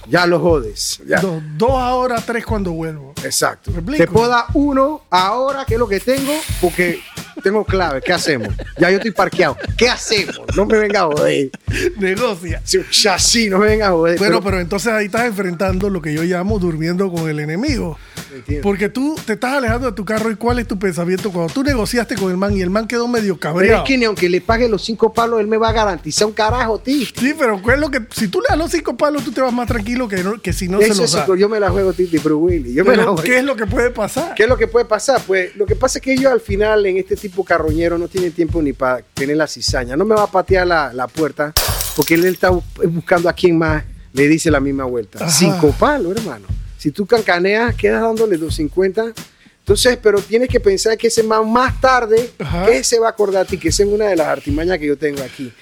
Ya 0.09 0.25
lo 0.25 0.39
jodes. 0.39 1.01
Ya. 1.05 1.19
Dos, 1.19 1.41
dos 1.55 1.71
ahora, 1.71 2.21
tres 2.25 2.45
cuando 2.45 2.71
vuelvo. 2.71 3.13
Exacto. 3.23 3.71
Te 3.71 4.07
puedo 4.07 4.27
dar 4.27 4.45
uno 4.53 5.01
ahora, 5.09 5.65
que 5.65 5.75
es 5.75 5.79
lo 5.79 5.87
que 5.87 5.99
tengo, 5.99 6.33
porque 6.61 6.99
tengo 7.43 7.63
clave. 7.63 8.01
¿Qué 8.01 8.13
hacemos? 8.13 8.49
Ya 8.77 8.89
yo 8.89 8.97
estoy 8.97 9.11
parqueado. 9.11 9.57
¿Qué 9.77 9.89
hacemos? 9.89 10.39
No 10.55 10.65
me 10.65 10.77
venga 10.77 11.01
a 11.01 11.05
joder. 11.05 11.49
Negocia. 11.97 12.61
Un 12.73 12.89
chasis, 12.89 13.49
no 13.49 13.59
me 13.59 13.67
venga 13.67 13.87
a 13.87 13.91
joder. 13.91 14.17
Bueno, 14.17 14.39
pero, 14.39 14.43
pero 14.43 14.59
entonces 14.59 14.91
ahí 14.91 15.05
estás 15.05 15.25
enfrentando 15.25 15.89
lo 15.89 16.01
que 16.01 16.13
yo 16.13 16.23
llamo 16.23 16.59
durmiendo 16.59 17.11
con 17.11 17.29
el 17.29 17.39
enemigo. 17.39 17.97
Entiendo. 18.33 18.63
Porque 18.63 18.89
tú 18.89 19.15
te 19.25 19.33
estás 19.33 19.53
alejando 19.53 19.87
de 19.87 19.93
tu 19.93 20.05
carro 20.05 20.29
y 20.31 20.35
cuál 20.35 20.59
es 20.59 20.67
tu 20.67 20.77
pensamiento 20.77 21.31
cuando 21.31 21.53
tú 21.53 21.63
negociaste 21.63 22.15
con 22.15 22.29
el 22.31 22.37
man 22.37 22.55
y 22.55 22.61
el 22.61 22.69
man 22.69 22.87
quedó 22.87 23.07
medio 23.07 23.37
Pero 23.37 23.53
cabreado. 23.53 23.83
es 23.83 23.87
que 23.87 23.97
ni 23.97 24.05
aunque 24.05 24.29
le 24.29 24.39
pague 24.41 24.69
los 24.69 24.83
cinco 24.83 25.13
palos, 25.13 25.39
él 25.39 25.47
me 25.47 25.57
va 25.57 25.69
a 25.69 25.71
garantizar 25.71 26.27
un 26.27 26.33
carajo, 26.33 26.79
tío. 26.79 27.05
Sí, 27.15 27.33
pero 27.37 27.61
¿cuál 27.61 27.75
es 27.75 27.81
lo 27.81 27.89
que 27.91 28.01
si 28.11 28.27
tú 28.27 28.39
le 28.41 28.47
das 28.49 28.57
los 28.57 28.71
cinco 28.71 28.95
palos 28.95 29.23
tú 29.23 29.31
te 29.31 29.41
vas 29.41 29.51
más 29.53 29.67
tranquilo 29.67 30.07
que, 30.07 30.23
no- 30.23 30.39
que 30.41 30.53
si 30.53 30.67
no 30.67 30.79
se 30.79 30.87
Eso 30.89 31.01
los 31.01 31.15
es, 31.15 31.27
da. 31.27 31.35
yo 31.35 31.49
me 31.49 31.59
la 31.59 31.69
juego, 31.71 31.93
Titi, 31.93 32.19
pero 32.19 32.37
Willy. 32.37 32.73
Yo 32.73 32.83
me 32.85 32.91
la 32.91 32.97
Pero, 33.03 33.13
juego. 33.13 33.23
¿Qué 33.23 33.37
es 33.39 33.43
lo 33.43 33.55
que 33.55 33.65
puede 33.65 33.89
pasar? 33.91 34.33
¿Qué 34.35 34.43
es 34.43 34.49
lo 34.49 34.57
que 34.57 34.67
puede 34.67 34.85
pasar? 34.85 35.21
Pues 35.25 35.55
lo 35.55 35.65
que 35.65 35.75
pasa 35.75 35.99
es 35.99 36.03
que 36.03 36.13
ellos 36.13 36.31
al 36.31 36.41
final 36.41 36.85
en 36.85 36.97
este 36.97 37.15
tipo 37.15 37.43
carroñero 37.43 37.97
no 37.97 38.07
tienen 38.07 38.31
tiempo 38.31 38.61
ni 38.61 38.73
para 38.73 39.01
tener 39.13 39.37
la 39.37 39.47
cizaña. 39.47 39.95
No 39.97 40.05
me 40.05 40.15
va 40.15 40.23
a 40.23 40.31
patear 40.31 40.67
la, 40.67 40.93
la 40.93 41.07
puerta 41.07 41.53
porque 41.95 42.13
él 42.13 42.25
está 42.25 42.51
bu- 42.51 42.63
buscando 42.89 43.27
a 43.29 43.33
quien 43.33 43.57
más 43.57 43.83
le 44.13 44.27
dice 44.27 44.49
la 44.51 44.59
misma 44.59 44.83
vuelta. 44.85 45.19
Ajá. 45.23 45.29
Cinco 45.31 45.73
palos, 45.77 46.15
hermano. 46.15 46.45
Si 46.79 46.91
tú 46.91 47.05
cancaneas, 47.05 47.75
quedas 47.75 48.01
dándole 48.01 48.37
250. 48.37 49.13
Entonces, 49.59 49.99
pero 50.01 50.19
tienes 50.21 50.47
que 50.47 50.61
pensar 50.61 50.97
que 50.97 51.07
ese 51.07 51.21
man 51.23 51.51
más 51.51 51.79
tarde, 51.81 52.31
Ajá. 52.39 52.65
que 52.65 52.83
se 52.85 52.97
va 52.99 53.07
a 53.07 53.09
acordar 53.11 53.43
a 53.43 53.45
ti, 53.45 53.57
que 53.57 53.67
esa 53.67 53.83
es 53.83 53.89
una 53.89 54.05
de 54.05 54.15
las 54.15 54.27
artimañas 54.27 54.79
que 54.79 54.87
yo 54.87 54.97
tengo 54.97 55.21
aquí. 55.21 55.53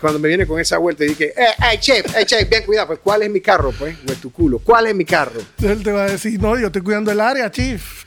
Cuando 0.00 0.20
me 0.20 0.28
viene 0.28 0.46
con 0.46 0.60
esa 0.60 0.78
vuelta 0.78 1.04
y 1.04 1.08
dije, 1.08 1.34
eh, 1.36 1.48
hey, 1.58 1.76
chef, 1.80 2.06
hey, 2.16 2.24
chef, 2.24 2.48
bien 2.48 2.62
cuidado, 2.64 2.86
pues, 2.86 3.00
¿cuál 3.02 3.22
es 3.22 3.30
mi 3.30 3.40
carro? 3.40 3.72
Pues, 3.76 3.96
o 4.08 4.12
es 4.12 4.18
tu 4.18 4.30
culo. 4.32 4.60
¿Cuál 4.60 4.86
es 4.86 4.94
mi 4.94 5.04
carro? 5.04 5.40
Él 5.60 5.82
te 5.82 5.90
va 5.90 6.04
a 6.04 6.10
decir, 6.10 6.40
no, 6.40 6.56
yo 6.58 6.68
estoy 6.68 6.82
cuidando 6.82 7.10
el 7.10 7.20
área, 7.20 7.50
chief. 7.50 8.04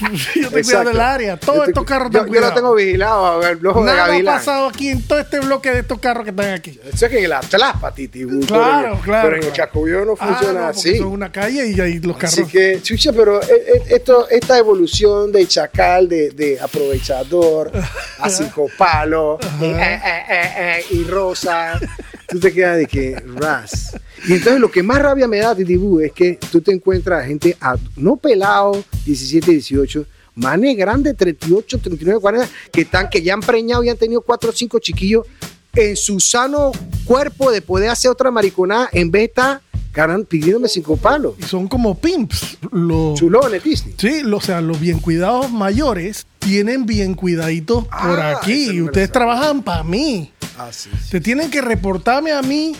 yo 0.34 0.42
estoy 0.48 0.62
cuidando 0.62 0.90
el 0.90 1.00
área. 1.00 1.36
Todos 1.38 1.56
estoy- 1.58 1.68
estos 1.70 1.84
carros 1.84 2.10
yo, 2.10 2.18
están 2.18 2.20
yo 2.20 2.24
lo 2.26 2.30
cuidados. 2.30 2.54
tengo 2.54 2.74
vigilado, 2.74 3.26
a 3.26 3.36
ver, 3.38 3.58
el 3.60 3.66
ojo 3.66 3.80
de 3.80 3.86
Nada 3.86 4.14
ha 4.16 4.24
pasado 4.24 4.68
aquí 4.68 4.88
en 4.88 5.02
todo 5.02 5.18
este 5.18 5.40
bloque 5.40 5.70
de 5.70 5.80
estos 5.80 5.98
carros 5.98 6.24
que 6.24 6.30
están 6.30 6.50
aquí. 6.52 6.78
Eso 6.92 7.06
es 7.06 7.10
que 7.12 7.22
en 7.24 7.30
la 7.30 7.40
tlapa, 7.40 7.92
Titi. 7.94 8.24
Claro, 8.46 9.00
claro, 9.02 9.28
Pero 9.30 9.36
en 9.36 9.42
el 9.44 10.06
no 10.06 10.14
Ah, 10.18 10.26
funciona 10.26 10.60
no, 10.60 10.66
porque 10.66 10.78
así. 10.78 10.98
Son 10.98 11.06
una 11.08 11.30
calle 11.32 11.66
y 11.68 11.80
ahí 11.80 11.98
los 12.00 12.16
carros. 12.16 12.32
Así 12.38 12.44
que, 12.46 12.80
chucha, 12.82 13.12
pero 13.12 13.42
eh, 13.42 13.46
eh, 13.50 13.82
esto, 13.90 14.28
esta 14.28 14.58
evolución 14.58 15.32
de 15.32 15.46
chacal, 15.46 16.08
de, 16.08 16.30
de 16.30 16.58
aprovechador, 16.60 17.70
a 18.18 18.28
cinco 18.30 18.66
palos, 18.76 19.38
eh, 19.60 19.76
eh, 19.76 20.00
eh, 20.28 20.52
eh, 20.56 20.84
y 20.90 21.04
rosa, 21.04 21.78
tú 22.28 22.38
te 22.40 22.52
quedas 22.52 22.78
de 22.78 22.86
que 22.86 23.16
ras. 23.36 23.96
Y 24.26 24.32
entonces 24.34 24.60
lo 24.60 24.70
que 24.70 24.82
más 24.82 25.00
rabia 25.00 25.26
me 25.28 25.38
da, 25.38 25.54
Titi 25.54 25.76
Bu, 25.76 26.00
es 26.00 26.12
que 26.12 26.38
tú 26.50 26.60
te 26.60 26.72
encuentras 26.72 27.22
a 27.22 27.26
gente, 27.26 27.56
no 27.96 28.16
pelado, 28.16 28.84
17, 29.04 29.50
18, 29.50 30.06
manes 30.36 30.76
grandes, 30.76 31.16
38, 31.16 31.78
39, 31.78 32.20
40, 32.20 32.48
que 32.72 32.80
están, 32.82 33.08
que 33.10 33.22
ya 33.22 33.34
han 33.34 33.40
preñado 33.40 33.84
y 33.84 33.88
han 33.88 33.96
tenido 33.96 34.20
cuatro 34.20 34.50
o 34.50 34.52
cinco 34.52 34.78
chiquillos 34.78 35.26
en 35.74 35.96
su 35.96 36.20
sano 36.20 36.72
cuerpo 37.04 37.50
de 37.50 37.60
poder 37.60 37.90
hacer 37.90 38.10
otra 38.10 38.30
mariconada 38.30 38.88
en 38.92 39.10
vez 39.10 39.22
de 39.22 39.26
estar 39.26 39.60
ganan- 39.92 40.24
pidiéndome 40.24 40.68
cinco 40.68 40.96
palos. 40.96 41.34
Y 41.38 41.42
son 41.44 41.68
como 41.68 41.96
pimps. 41.98 42.58
Los, 42.72 43.18
Chulones, 43.18 43.62
Disney. 43.62 43.94
sí, 43.96 44.22
lo- 44.22 44.38
o 44.38 44.40
sea, 44.40 44.60
los 44.60 44.80
bien 44.80 44.98
cuidados 45.00 45.50
mayores 45.52 46.26
tienen 46.40 46.84
bien 46.86 47.14
cuidaditos 47.14 47.86
Ah, 47.90 48.08
por 48.08 48.18
esa 48.18 48.38
aquí. 48.38 48.70
Y 48.72 48.82
ustedes 48.82 49.10
trabajan 49.12 49.62
para 49.62 49.82
mí. 49.84 50.32
Ah, 50.58 50.70
sí. 50.72 50.90
Te 51.10 51.20
tienen 51.20 51.50
que 51.50 51.60
reportarme 51.60 52.32
a 52.32 52.42
mí 52.42 52.74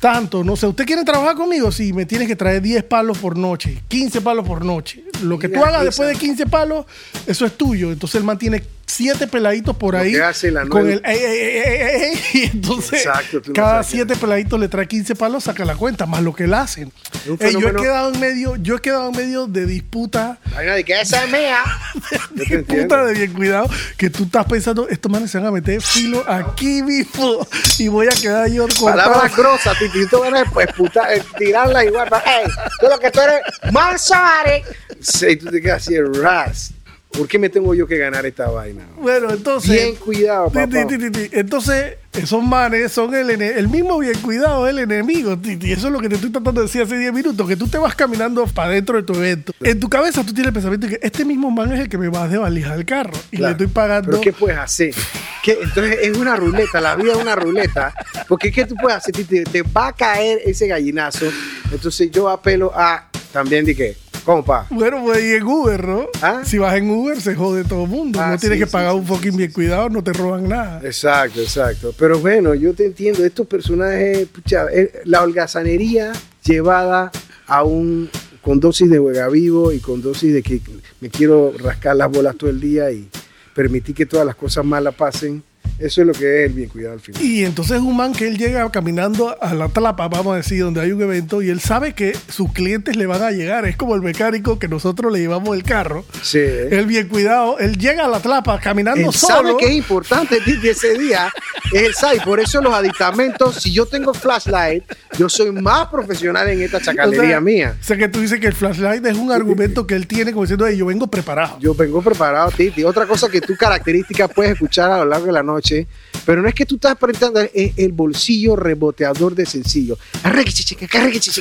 tanto. 0.00 0.44
No 0.44 0.56
sé, 0.56 0.66
¿usted 0.66 0.84
quiere 0.84 1.04
trabajar 1.04 1.34
conmigo? 1.36 1.72
Sí, 1.72 1.92
me 1.92 2.06
tienes 2.06 2.28
que 2.28 2.36
traer 2.36 2.62
10 2.62 2.84
palos 2.84 3.18
por 3.18 3.36
noche, 3.36 3.82
15 3.88 4.20
palos 4.20 4.46
por 4.46 4.64
noche. 4.64 5.04
Lo 5.22 5.38
que 5.38 5.48
tú 5.48 5.60
hagas 5.60 5.76
esa. 5.76 5.84
después 5.84 6.08
de 6.08 6.16
15 6.16 6.46
palos, 6.46 6.86
eso 7.26 7.46
es 7.46 7.56
tuyo. 7.56 7.92
Entonces 7.92 8.16
él 8.16 8.24
mantiene 8.24 8.62
7 8.86 9.26
peladitos 9.26 9.76
por 9.76 9.96
ahí. 9.96 10.14
hace 10.16 10.50
la 10.50 10.66
con 10.66 10.88
el 10.88 11.02
ey, 11.04 11.18
ey, 11.18 11.58
ey, 11.64 12.20
y 12.32 12.42
entonces 12.52 13.04
Exacto, 13.04 13.42
tú 13.42 13.50
no 13.50 13.54
cada 13.54 13.82
7 13.82 14.16
peladitos 14.16 14.58
le 14.60 14.68
trae 14.68 14.86
15 14.86 15.14
palos, 15.16 15.44
saca 15.44 15.64
la 15.64 15.74
cuenta, 15.74 16.06
más 16.06 16.22
lo 16.22 16.34
que 16.34 16.44
él 16.44 16.54
hacen. 16.54 16.92
Yo 17.24 17.34
he 17.34 17.74
quedado 17.74 18.12
en 18.14 18.20
medio, 18.20 18.56
yo 18.56 18.76
he 18.76 18.80
quedado 18.80 19.10
en 19.10 19.16
medio 19.16 19.46
de 19.46 19.66
disputa 19.66 20.38
Vaina 20.54 20.74
de 20.74 20.84
que 20.84 21.00
esa 21.00 21.24
es 21.24 21.30
mía. 21.30 21.62
Entiendo. 22.30 22.74
disputa 22.74 23.04
de 23.04 23.12
bien 23.14 23.32
cuidado 23.32 23.68
que 23.96 24.10
tú 24.10 24.24
estás 24.24 24.46
pensando, 24.46 24.88
estos 24.88 25.10
manes 25.10 25.30
se 25.30 25.38
van 25.38 25.48
a 25.48 25.50
meter 25.50 25.80
filo 25.82 26.24
aquí 26.28 26.82
mismo 26.82 27.46
y 27.78 27.88
voy 27.88 28.06
a 28.06 28.10
quedar 28.10 28.48
yo 28.48 28.66
cortado. 28.68 29.12
Palabras 29.12 29.36
grosas, 29.36 29.76
te 29.78 30.16
voy 30.16 30.28
a 30.28 30.44
pues, 30.44 30.68
puta, 30.72 31.12
eh, 31.14 31.22
tirarla 31.38 31.84
igual. 31.84 32.08
Ey, 32.24 32.46
tú 32.80 32.86
lo 32.88 32.98
que 32.98 33.10
tú 33.10 33.20
eres, 33.20 33.40
Mansari. 33.72 34.62
Sí, 34.98 35.36
tú 35.36 35.50
te 35.50 35.60
quedas 35.60 35.82
así, 35.82 35.94
ras. 36.00 36.72
¿Por 37.16 37.26
qué 37.28 37.38
me 37.38 37.48
tengo 37.48 37.74
yo 37.74 37.86
que 37.86 37.96
ganar 37.96 38.26
esta 38.26 38.48
vaina? 38.50 38.82
Bueno, 39.00 39.30
entonces. 39.30 39.70
Bien 39.70 39.94
cuidado, 39.96 40.50
papá. 40.50 40.66
ti, 40.66 40.86
ti, 40.86 40.98
ti, 40.98 41.10
ti. 41.10 41.28
Entonces, 41.32 41.94
esos 42.12 42.42
manes 42.42 42.92
son 42.92 43.14
el, 43.14 43.30
el 43.30 43.68
mismo 43.68 43.98
bien 43.98 44.18
cuidado, 44.20 44.68
el 44.68 44.78
enemigo. 44.80 45.38
ti, 45.38 45.56
ti. 45.56 45.72
Eso 45.72 45.86
es 45.86 45.92
lo 45.92 46.00
que 46.00 46.08
te 46.08 46.16
estoy 46.16 46.30
tratando 46.30 46.60
de 46.60 46.66
decir 46.66 46.82
hace 46.82 46.98
10 46.98 47.12
minutos, 47.12 47.48
que 47.48 47.56
tú 47.56 47.68
te 47.68 47.78
vas 47.78 47.94
caminando 47.94 48.46
para 48.46 48.70
dentro 48.70 48.96
de 48.96 49.02
tu 49.02 49.14
evento. 49.14 49.52
En 49.62 49.80
tu 49.80 49.88
cabeza 49.88 50.22
tú 50.24 50.34
tienes 50.34 50.48
el 50.48 50.52
pensamiento 50.52 50.86
de 50.88 50.98
que 50.98 51.06
este 51.06 51.24
mismo 51.24 51.50
man 51.50 51.72
es 51.72 51.80
el 51.80 51.88
que 51.88 51.96
me 51.98 52.08
va 52.08 52.24
a 52.24 52.28
desvalijar 52.28 52.76
el 52.78 52.84
carro. 52.84 53.12
Y 53.30 53.36
Claro. 53.38 53.46
le 53.48 53.52
estoy 53.52 53.66
pagando. 53.68 54.10
¿Pero 54.10 54.20
qué 54.20 54.32
puedes 54.32 54.58
hacer? 54.58 54.94
¿Qué? 55.42 55.58
Entonces 55.62 55.98
es 56.02 56.16
una 56.18 56.36
ruleta, 56.36 56.80
la 56.80 56.96
vida 56.96 57.12
es 57.12 57.18
una 57.18 57.34
ruleta. 57.34 57.94
Porque 58.28 58.52
¿qué 58.52 58.66
tú 58.66 58.74
puedes 58.74 58.98
hacer? 58.98 59.14
Titi? 59.14 59.42
Te, 59.44 59.62
va 59.62 59.88
a 59.88 59.92
caer 59.94 60.40
ese 60.44 60.66
gallinazo. 60.66 61.26
Entonces 61.72 62.10
yo 62.10 62.28
apelo 62.28 62.72
a 62.74 63.08
también 63.32 63.64
de 63.64 63.74
que, 63.76 63.96
compa, 64.26 64.66
Bueno, 64.70 65.02
pues 65.04 65.22
y 65.22 65.34
en 65.34 65.44
Uber, 65.44 65.86
¿no? 65.86 66.06
¿Ah? 66.20 66.42
Si 66.44 66.58
vas 66.58 66.76
en 66.76 66.90
Uber, 66.90 67.20
se 67.20 67.36
jode 67.36 67.62
todo 67.62 67.84
el 67.84 67.88
mundo. 67.88 68.20
Ah, 68.20 68.32
no 68.32 68.38
tienes 68.38 68.58
sí, 68.58 68.64
que 68.64 68.70
pagar 68.70 68.92
sí, 68.92 68.98
un 68.98 69.06
fucking 69.06 69.36
bien 69.36 69.52
cuidado, 69.52 69.88
no 69.88 70.02
te 70.02 70.12
roban 70.12 70.48
nada. 70.48 70.80
Exacto, 70.82 71.40
exacto. 71.40 71.94
Pero 71.96 72.18
bueno, 72.18 72.52
yo 72.54 72.74
te 72.74 72.86
entiendo. 72.86 73.24
Estos 73.24 73.46
personajes, 73.46 74.26
pucha, 74.26 74.66
eh, 74.72 75.00
la 75.04 75.22
holgazanería 75.22 76.12
llevada 76.44 77.12
a 77.46 77.62
un 77.62 78.10
con 78.42 78.58
dosis 78.60 78.90
de 78.90 78.98
juega 78.98 79.28
vivo 79.28 79.72
y 79.72 79.78
con 79.78 80.02
dosis 80.02 80.34
de 80.34 80.42
que 80.42 80.60
me 81.00 81.08
quiero 81.08 81.52
rascar 81.58 81.96
las 81.96 82.10
bolas 82.10 82.36
todo 82.36 82.50
el 82.50 82.60
día 82.60 82.90
y 82.90 83.08
permitir 83.54 83.94
que 83.94 84.06
todas 84.06 84.26
las 84.26 84.34
cosas 84.34 84.64
malas 84.64 84.94
pasen. 84.94 85.42
Eso 85.78 86.00
es 86.00 86.06
lo 86.06 86.12
que 86.12 86.44
es 86.44 86.50
el 86.50 86.52
bien 86.54 86.68
cuidado 86.68 86.94
al 86.94 87.00
final. 87.00 87.22
Y 87.22 87.44
entonces 87.44 87.80
un 87.80 87.96
man 87.96 88.12
que 88.12 88.26
él 88.26 88.38
llega 88.38 88.68
caminando 88.70 89.36
a 89.40 89.54
la 89.54 89.68
tlapa, 89.68 90.08
vamos 90.08 90.34
a 90.34 90.36
decir, 90.36 90.62
donde 90.62 90.80
hay 90.80 90.92
un 90.92 91.02
evento, 91.02 91.42
y 91.42 91.50
él 91.50 91.60
sabe 91.60 91.94
que 91.94 92.16
sus 92.28 92.52
clientes 92.52 92.96
le 92.96 93.06
van 93.06 93.22
a 93.22 93.30
llegar. 93.30 93.66
Es 93.66 93.76
como 93.76 93.94
el 93.94 94.02
mecánico 94.02 94.58
que 94.58 94.68
nosotros 94.68 95.12
le 95.12 95.18
llevamos 95.20 95.56
el 95.56 95.62
carro. 95.62 96.04
Sí. 96.22 96.38
Él 96.38 96.86
bien 96.86 97.08
cuidado, 97.08 97.58
él 97.58 97.76
llega 97.78 98.04
a 98.04 98.08
la 98.08 98.20
tlapa 98.20 98.58
caminando 98.60 99.00
Él 99.08 99.12
sabe 99.14 99.48
solo. 99.50 99.56
que 99.58 99.66
es 99.66 99.72
importante 99.72 100.40
Titi, 100.44 100.68
ese 100.68 100.98
día, 100.98 101.32
es 101.72 101.82
el 101.82 101.94
SAI. 101.94 102.20
Por 102.20 102.40
eso 102.40 102.60
los 102.60 102.72
aditamentos, 102.74 103.56
si 103.56 103.72
yo 103.72 103.86
tengo 103.86 104.14
flashlight, 104.14 104.84
yo 105.18 105.28
soy 105.28 105.52
más 105.52 105.88
profesional 105.88 106.48
en 106.48 106.62
esta 106.62 106.78
O 106.78 106.80
sea, 106.80 106.92
chacalería 106.94 107.40
mía. 107.40 107.76
O 107.80 107.84
sea, 107.84 107.96
que 107.96 108.08
tú 108.08 108.20
dices 108.20 108.40
que 108.40 108.46
el 108.46 108.54
flashlight 108.54 109.04
es 109.04 109.16
un 109.16 109.32
argumento 109.32 109.86
que 109.86 109.94
él 109.94 110.06
tiene 110.06 110.32
como 110.32 110.44
diciendo, 110.44 110.66
"Ey, 110.66 110.76
yo 110.76 110.86
vengo 110.86 111.06
preparado. 111.06 111.58
Yo 111.60 111.74
vengo 111.74 112.02
preparado, 112.02 112.50
Titi. 112.50 112.84
Otra 112.84 113.06
cosa 113.06 113.28
que 113.28 113.40
tú 113.40 113.54
característica 113.56 114.28
puedes 114.28 114.52
escuchar 114.52 114.90
a 114.90 114.98
lo 114.98 115.06
largo 115.06 115.26
de 115.26 115.32
la 115.32 115.42
noche 115.42 115.55
noche, 115.56 115.86
pero 116.24 116.42
no 116.42 116.48
es 116.48 116.54
que 116.54 116.66
tú 116.66 116.76
estás 116.76 116.92
apretando 116.92 117.40
el, 117.40 117.72
el 117.76 117.92
bolsillo 117.92 118.56
reboteador 118.56 119.34
de 119.34 119.46
sencillo. 119.46 119.96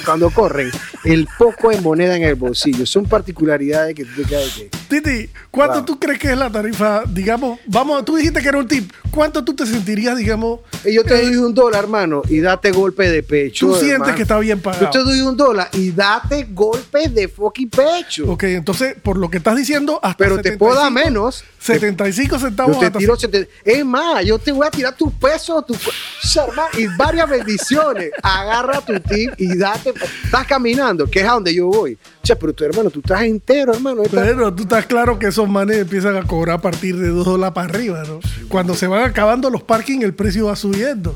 Cuando 0.05 0.29
corren, 0.31 0.71
el 1.03 1.27
poco 1.37 1.69
de 1.69 1.81
moneda 1.81 2.15
en 2.15 2.23
el 2.23 2.35
bolsillo. 2.35 2.85
Son 2.85 3.05
particularidades 3.05 3.95
que 3.95 4.05
tú 4.05 4.21
te 4.21 4.27
quedas 4.27 4.55
de 4.57 4.69
que. 4.69 4.77
Titi, 5.01 5.29
¿cuánto 5.51 5.75
Wow. 5.77 5.85
tú 5.85 5.99
crees 5.99 6.19
que 6.19 6.31
es 6.31 6.37
la 6.37 6.49
tarifa? 6.49 7.03
Digamos, 7.07 7.59
vamos, 7.67 8.05
tú 8.05 8.15
dijiste 8.15 8.41
que 8.41 8.47
era 8.47 8.57
un 8.59 8.67
tip. 8.67 8.91
¿Cuánto 9.11 9.43
tú 9.43 9.53
te 9.55 9.65
sentirías, 9.65 10.17
digamos, 10.17 10.59
"Eh, 10.83 10.93
Yo 10.93 11.03
te 11.03 11.15
eh, 11.19 11.25
doy 11.25 11.35
un 11.37 11.53
dólar, 11.53 11.83
hermano, 11.83 12.21
y 12.29 12.39
date 12.39 12.71
golpe 12.71 13.09
de 13.09 13.23
pecho. 13.23 13.67
tú 13.67 13.75
sientes 13.75 14.13
que 14.15 14.21
está 14.23 14.37
bien 14.39 14.57
Yo 14.59 14.63
pagado? 14.63 14.89
te 14.91 14.99
doy 14.99 15.21
un 15.21 15.35
dólar 15.35 15.69
y 15.73 15.91
date 15.91 16.47
golpe 16.51 17.09
de 17.09 17.27
fucking 17.27 17.69
pecho. 17.69 18.31
Ok, 18.31 18.43
entonces, 18.43 18.95
por 19.01 19.17
lo 19.17 19.29
que 19.29 19.37
estás 19.37 19.55
diciendo, 19.57 19.99
hasta 20.03 20.17
Pero 20.17 20.41
te 20.41 20.57
puedo 20.57 20.75
dar 20.75 20.91
75 20.91 21.05
menos. 21.09 21.43
75 21.65 22.39
centavos 22.39 22.75
Yo 22.79 22.91
te 22.91 22.97
tiro 22.99 23.15
70. 23.15 23.49
Es 23.63 23.85
más, 23.85 24.23
yo 24.23 24.37
te 24.39 24.51
voy 24.51 24.67
a 24.67 24.71
tirar 24.71 24.95
tu 24.95 25.11
peso, 25.11 25.61
tu 25.63 25.75
Sharma, 26.23 26.67
y 26.77 26.87
varias 26.97 27.29
bendiciones. 27.29 28.11
Agarra 28.23 28.81
tu 28.81 28.99
tip 28.99 29.33
y 29.37 29.57
date. 29.57 29.93
Estás 30.23 30.45
caminando, 30.47 31.09
que 31.09 31.21
es 31.21 31.27
a 31.27 31.31
donde 31.33 31.53
yo 31.53 31.67
voy. 31.67 31.97
Che, 32.23 32.35
pero 32.35 32.53
tu 32.53 32.63
hermano, 32.63 32.89
tú 32.89 32.99
estás 32.99 33.21
entero, 33.23 33.73
hermano. 33.73 34.03
Estás- 34.03 34.25
Pero 34.27 34.53
tú 34.53 34.63
estás 34.63 34.85
claro 34.85 35.17
que 35.19 35.27
esos 35.27 35.47
manes 35.47 35.77
empiezan 35.77 36.15
a 36.17 36.23
cobrar 36.23 36.57
a 36.57 36.61
partir 36.61 36.97
de 36.97 37.09
2 37.09 37.25
dólares 37.25 37.53
para 37.53 37.69
arriba, 37.69 38.03
¿no? 38.07 38.19
Cuando 38.49 38.73
se 38.75 38.87
van 38.87 39.03
acabando 39.03 39.49
los 39.49 39.63
parking, 39.63 40.01
el 40.01 40.13
precio 40.13 40.45
va 40.47 40.55
subiendo. 40.55 41.15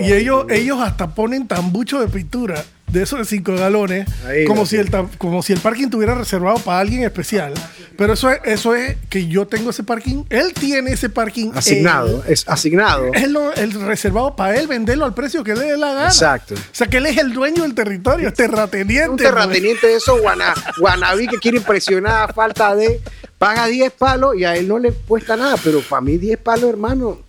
Y 0.00 0.12
ellos, 0.12 0.46
ellos 0.50 0.78
hasta 0.80 1.14
ponen 1.14 1.46
tambucho 1.46 2.00
de 2.00 2.08
pintura 2.08 2.64
de 2.88 3.02
esos 3.02 3.18
de 3.18 3.24
5 3.24 3.54
galones, 3.56 4.06
Ahí 4.26 4.44
como 4.44 4.66
si, 4.66 4.76
el, 4.76 4.90
como 5.18 5.42
si 5.42 5.52
el 5.52 5.60
parking 5.60 5.84
estuviera 5.84 6.14
reservado 6.14 6.58
para 6.58 6.80
alguien 6.80 7.02
especial. 7.04 7.54
Pero 7.96 8.12
eso 8.12 8.30
es, 8.30 8.38
eso 8.44 8.74
es 8.74 8.96
que 9.08 9.26
yo 9.26 9.46
tengo 9.46 9.70
ese 9.70 9.82
parking, 9.82 10.24
él 10.30 10.52
tiene 10.54 10.92
ese 10.92 11.08
parking 11.10 11.50
Asignado, 11.54 12.22
él- 12.26 12.32
es 12.32 12.44
asignado. 12.48 13.12
es 13.12 13.28
lo, 13.28 13.52
el 13.54 13.72
reservado 13.72 14.36
para 14.36 14.56
él 14.56 14.66
venderlo 14.68 15.04
al 15.04 15.14
precio 15.14 15.42
que 15.42 15.54
le 15.54 15.64
dé 15.66 15.76
la 15.76 15.94
gana. 15.94 16.06
Exacto. 16.06 16.54
O 16.54 16.58
sea 16.72 16.86
que 16.86 16.98
él 16.98 17.06
es 17.06 17.18
el 17.18 17.32
dueño 17.32 17.62
del 17.64 17.74
territorio, 17.74 18.28
es 18.28 18.34
terrateniente. 18.34 19.08
Un 19.10 19.16
terrateniente 19.16 19.86
de 19.88 19.94
esos 19.96 20.20
guana, 20.20 20.54
guanabí 20.78 21.26
que 21.26 21.38
quiere 21.38 21.58
impresionar 21.58 22.30
a 22.30 22.32
falta 22.32 22.74
de. 22.76 23.00
Paga 23.38 23.68
10 23.68 23.92
palos 23.92 24.34
y 24.36 24.42
a 24.44 24.56
él 24.56 24.66
no 24.66 24.80
le 24.80 24.90
cuesta 24.92 25.36
nada, 25.36 25.54
pero 25.62 25.80
para 25.80 26.00
mí 26.02 26.18
10 26.18 26.38
palos, 26.38 26.68
hermano, 26.70 27.20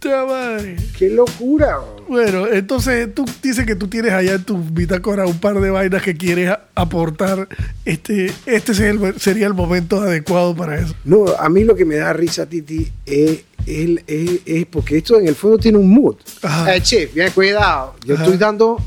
qué 0.97 1.09
locura. 1.09 1.77
bro. 1.77 2.05
Bueno, 2.07 2.47
entonces 2.47 3.13
tú 3.13 3.25
dices 3.43 3.63
que 3.67 3.75
tú 3.75 3.87
tienes 3.87 4.11
allá 4.13 4.33
en 4.33 4.43
tu 4.43 4.57
bitácora 4.57 5.27
un 5.27 5.37
par 5.39 5.59
de 5.61 5.69
vainas 5.69 6.01
que 6.01 6.17
quieres 6.17 6.51
aportar. 6.73 7.47
Este, 7.85 8.31
este 8.47 8.73
sería 8.73 8.91
el, 9.09 9.19
sería 9.19 9.45
el 9.47 9.53
momento 9.53 10.01
adecuado 10.01 10.55
para 10.55 10.79
eso. 10.79 10.95
No, 11.05 11.25
a 11.39 11.47
mí 11.47 11.63
lo 11.63 11.75
que 11.75 11.85
me 11.85 11.97
da 11.97 12.11
risa, 12.13 12.47
Titi, 12.47 12.91
es, 13.05 13.41
es- 13.67 13.99
es- 14.07 14.39
es 14.45 14.65
porque 14.65 14.97
esto 14.97 15.19
en 15.19 15.27
el 15.27 15.35
fondo 15.35 15.59
tiene 15.59 15.77
un 15.77 15.89
mood. 15.91 16.15
Ajá. 16.41 16.75
Eh, 16.75 16.81
chef, 16.81 17.13
bien 17.13 17.29
cuidado. 17.31 17.93
Yo 18.03 18.15
Ajá. 18.15 18.23
estoy 18.23 18.37
dando 18.39 18.77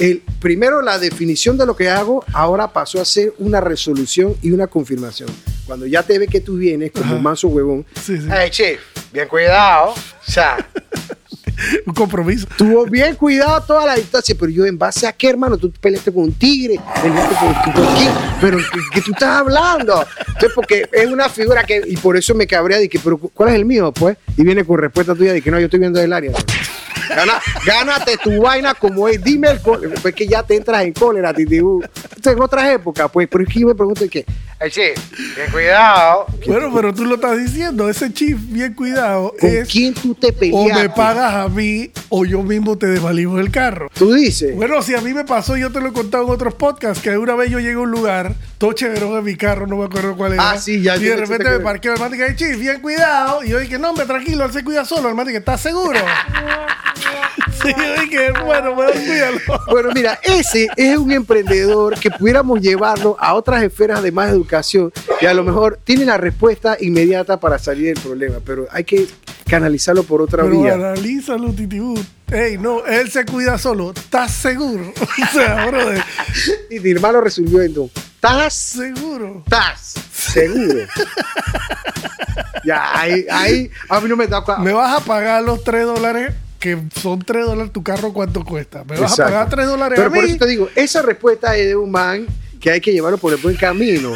el, 0.00 0.22
primero 0.40 0.82
la 0.82 0.98
definición 0.98 1.56
de 1.58 1.66
lo 1.66 1.76
que 1.76 1.88
hago, 1.88 2.24
ahora 2.32 2.72
pasó 2.72 3.00
a 3.00 3.04
ser 3.04 3.32
una 3.38 3.60
resolución 3.60 4.34
y 4.42 4.50
una 4.52 4.66
confirmación. 4.66 5.28
Cuando 5.66 5.86
ya 5.86 6.02
te 6.02 6.18
ve 6.18 6.26
que 6.28 6.40
tú 6.40 6.56
vienes 6.56 6.92
como 6.92 7.16
un 7.16 7.22
manso 7.22 7.48
huevón, 7.48 7.84
Sí, 8.02 8.16
sí. 8.18 8.28
eh, 8.32 8.48
chef, 8.50 8.80
bien 9.12 9.28
cuidado. 9.28 9.90
O 9.90 10.30
sea, 10.30 10.56
Un 11.86 11.92
compromiso. 11.92 12.46
tuvo 12.56 12.86
bien 12.86 13.16
cuidado 13.16 13.60
toda 13.66 13.84
la 13.84 13.96
distancia, 13.96 14.32
pero 14.38 14.50
yo 14.52 14.64
en 14.64 14.78
base 14.78 15.08
a 15.08 15.12
qué, 15.12 15.28
hermano, 15.28 15.58
tú 15.58 15.72
peleaste 15.72 16.12
con 16.12 16.22
un 16.22 16.32
tigre, 16.32 16.78
peleaste 17.02 17.34
con, 17.34 17.72
con 17.72 17.96
quién, 17.96 18.12
pero 18.40 18.58
¿qué, 18.58 18.78
qué 18.94 19.00
tú 19.02 19.10
estás 19.10 19.40
hablando? 19.40 20.06
Entonces, 20.28 20.52
porque 20.54 20.88
es 20.92 21.08
una 21.08 21.28
figura 21.28 21.64
que, 21.64 21.82
y 21.84 21.96
por 21.96 22.16
eso 22.16 22.32
me 22.36 22.46
cabrea 22.46 22.78
de 22.78 22.88
que, 22.88 23.00
pero 23.00 23.18
¿cuál 23.18 23.48
es 23.48 23.54
el 23.56 23.64
mío? 23.64 23.92
Pues, 23.92 24.16
y 24.36 24.44
viene 24.44 24.64
con 24.64 24.78
respuesta 24.78 25.16
tuya 25.16 25.32
de 25.32 25.42
que 25.42 25.50
no, 25.50 25.58
yo 25.58 25.64
estoy 25.64 25.80
viendo 25.80 26.00
el 26.00 26.12
área. 26.12 26.30
Gana, 27.08 27.40
gánate 27.64 28.16
tu 28.18 28.42
vaina 28.42 28.74
como 28.74 29.08
es, 29.08 29.22
dime 29.22 29.50
el 29.50 29.60
cólera, 29.60 29.94
pues 30.00 30.14
que 30.14 30.26
ya 30.26 30.42
te 30.42 30.56
entras 30.56 30.82
en 30.84 30.92
cólera, 30.92 31.32
titibú. 31.34 31.82
Entonces, 31.82 32.32
en 32.34 32.40
otras 32.42 32.70
épocas, 32.70 33.10
pues, 33.12 33.28
pero 33.30 33.44
es 33.44 33.50
que 33.52 33.60
yo 33.60 33.66
me 33.68 33.74
pregunto 33.74 34.04
que, 34.10 34.24
sí, 34.70 34.80
bien 35.36 35.50
cuidado. 35.52 36.26
Bueno, 36.46 36.70
pero 36.74 36.92
tú 36.92 37.04
lo 37.04 37.14
estás 37.16 37.38
diciendo. 37.38 37.88
Ese 37.88 38.12
chief, 38.12 38.38
bien 38.48 38.74
cuidado, 38.74 39.32
¿con 39.40 39.48
es 39.50 39.68
quién 39.68 39.94
tú 39.94 40.14
te 40.14 40.28
o 40.28 40.38
peleaste? 40.38 40.82
me 40.82 40.90
pagas 40.90 41.34
a 41.34 41.48
mí 41.48 41.90
o 42.08 42.24
yo 42.24 42.42
mismo 42.42 42.76
te 42.76 42.86
desvalijo 42.86 43.38
el 43.38 43.50
carro. 43.50 43.88
Tú 43.94 44.12
dices. 44.14 44.54
Bueno, 44.56 44.82
si 44.82 44.94
a 44.94 45.00
mí 45.00 45.14
me 45.14 45.24
pasó, 45.24 45.56
yo 45.56 45.70
te 45.70 45.80
lo 45.80 45.88
he 45.88 45.92
contado 45.92 46.24
en 46.24 46.30
otros 46.30 46.54
podcasts, 46.54 47.02
que 47.02 47.16
una 47.16 47.34
vez 47.34 47.50
yo 47.50 47.58
llegué 47.60 47.74
a 47.74 47.78
un 47.80 47.90
lugar, 47.90 48.34
todo 48.58 48.72
chéverón 48.72 49.16
en 49.18 49.24
mi 49.24 49.36
carro, 49.36 49.66
no 49.66 49.76
me 49.76 49.84
acuerdo 49.84 50.16
cuál 50.16 50.34
era. 50.34 50.50
Ah, 50.50 50.58
sí, 50.58 50.82
ya, 50.82 50.96
Y 50.96 51.04
de 51.04 51.16
repente 51.16 51.48
me 51.50 51.58
que- 51.58 51.62
parqueo, 51.64 51.94
el 51.94 52.12
dice, 52.12 52.36
chief, 52.36 52.58
bien 52.58 52.80
cuidado. 52.80 53.44
Y 53.44 53.50
yo 53.50 53.58
dije, 53.60 53.78
no, 53.78 53.90
hombre, 53.90 54.06
tranquilo, 54.06 54.44
él 54.44 54.52
se 54.52 54.64
cuida 54.64 54.84
solo. 54.84 55.08
El 55.08 55.14
man 55.14 55.26
dice, 55.26 55.38
¿estás 55.38 55.60
seguro? 55.60 55.98
sí, 57.62 57.72
dije, 58.00 58.32
bueno, 58.44 58.74
cuídalo. 58.74 59.38
Bueno, 59.70 59.90
mira, 59.94 60.18
ese 60.22 60.68
es 60.76 60.96
un 60.96 61.12
emprendedor 61.12 61.98
que 61.98 62.10
pudiéramos 62.10 62.60
llevarlo 62.60 63.16
a 63.18 63.34
otras 63.34 63.62
esferas 63.62 64.02
de 64.02 64.12
más 64.12 64.30
educación 64.30 64.92
y 65.20 65.26
a 65.26 65.34
lo 65.34 65.44
mejor 65.44 65.78
tiene 65.84 66.04
la 66.04 66.16
respuesta 66.16 66.76
inmediata 66.80 67.38
para 67.40 67.58
salir 67.58 67.94
del 67.94 68.02
problema, 68.02 68.36
pero 68.44 68.66
hay 68.70 68.84
que 68.84 69.06
canalizarlo 69.48 70.02
por 70.02 70.20
otra 70.22 70.44
Pero 70.44 70.60
vía. 70.62 70.74
analízalo, 70.74 71.52
titibú. 71.52 71.98
Ey, 72.30 72.58
no, 72.58 72.84
él 72.84 73.10
se 73.10 73.24
cuida 73.24 73.56
solo. 73.56 73.92
¿Estás 73.96 74.32
seguro? 74.32 74.92
o 75.22 75.32
sea, 75.32 75.66
brother, 75.66 76.02
Y 76.70 76.78
mi 76.80 76.90
hermano 76.90 77.20
resolvió 77.20 77.62
esto. 77.62 77.90
¿Estás? 77.94 78.52
seguro. 78.54 79.42
¿Estás? 79.44 79.94
Seguro. 80.12 80.80
ya, 82.64 83.00
ahí, 83.00 83.24
ahí, 83.30 83.70
a 83.88 84.00
mí 84.00 84.08
no 84.08 84.16
me 84.16 84.26
da 84.26 84.42
Me 84.58 84.72
vas 84.72 85.00
a 85.00 85.04
pagar 85.04 85.42
los 85.42 85.64
3 85.64 85.86
dólares, 85.86 86.34
que 86.58 86.78
son 87.00 87.20
3 87.20 87.46
dólares 87.46 87.72
tu 87.72 87.82
carro, 87.82 88.12
¿cuánto 88.12 88.44
cuesta? 88.44 88.84
Me 88.84 88.98
vas 88.98 89.12
Exacto. 89.12 89.22
a 89.22 89.26
pagar 89.26 89.48
3 89.50 89.66
dólares 89.66 89.96
Pero 89.96 90.08
a 90.10 90.12
por 90.12 90.24
eso 90.24 90.36
te 90.36 90.46
digo, 90.46 90.68
esa 90.74 91.02
respuesta 91.02 91.56
es 91.56 91.68
de 91.68 91.76
un 91.76 91.90
man 91.90 92.26
que 92.60 92.70
hay 92.70 92.80
que 92.80 92.92
llevarlo 92.92 93.18
por 93.18 93.32
el 93.32 93.38
buen 93.38 93.56
camino. 93.56 94.12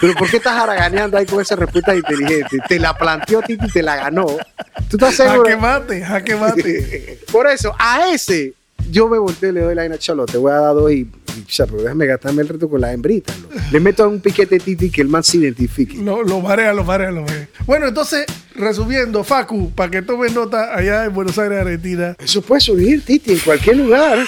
Pero 0.00 0.14
¿por 0.14 0.30
qué 0.30 0.36
estás 0.36 0.56
haraganeando 0.56 1.18
ahí 1.18 1.26
con 1.26 1.40
esa 1.40 1.56
respuesta 1.56 1.94
inteligente? 1.94 2.58
Te 2.68 2.78
la 2.78 2.96
planteó 2.96 3.42
Titi 3.42 3.66
y 3.66 3.70
te 3.70 3.82
la 3.82 3.96
ganó. 3.96 4.26
¿Tú 4.88 4.96
estás 4.96 5.14
seguro? 5.14 5.42
Jaque 5.44 5.56
mate, 5.56 6.04
jaque 6.04 6.36
mate. 6.36 7.20
Por 7.32 7.48
eso, 7.48 7.74
a 7.78 8.08
ese 8.10 8.54
yo 8.90 9.08
me 9.08 9.18
volteo 9.18 9.50
y 9.50 9.52
le 9.52 9.60
doy 9.60 9.74
la 9.74 9.82
vaina 9.82 9.98
chalo, 9.98 10.26
te 10.26 10.38
voy 10.38 10.52
a 10.52 10.56
dar 10.56 10.74
dos 10.74 10.90
y, 10.90 11.08
déjame 11.82 12.06
gastarme 12.06 12.42
el 12.42 12.48
reto 12.48 12.68
con 12.68 12.80
la 12.80 12.92
hembrita. 12.92 13.32
¿no? 13.42 13.60
Le 13.70 13.80
meto 13.80 14.04
a 14.04 14.08
un 14.08 14.20
piquete 14.20 14.58
titi 14.58 14.90
que 14.90 15.00
el 15.02 15.08
man 15.08 15.22
se 15.22 15.38
identifique. 15.38 15.96
Lo, 15.96 16.22
lo 16.22 16.40
marea, 16.40 16.72
lo 16.72 16.84
marea, 16.84 17.10
lo 17.10 17.22
marea. 17.22 17.48
Bueno, 17.66 17.88
entonces, 17.88 18.26
resumiendo, 18.60 19.24
Facu, 19.24 19.70
para 19.72 19.90
que 19.90 20.02
tomen 20.02 20.34
nota 20.34 20.74
allá 20.74 21.04
en 21.04 21.12
Buenos 21.12 21.38
Aires, 21.38 21.60
Argentina. 21.60 22.16
Eso 22.18 22.42
puede 22.42 22.60
surgir, 22.60 23.04
Titi, 23.04 23.32
en 23.32 23.38
cualquier 23.40 23.76
lugar. 23.76 24.18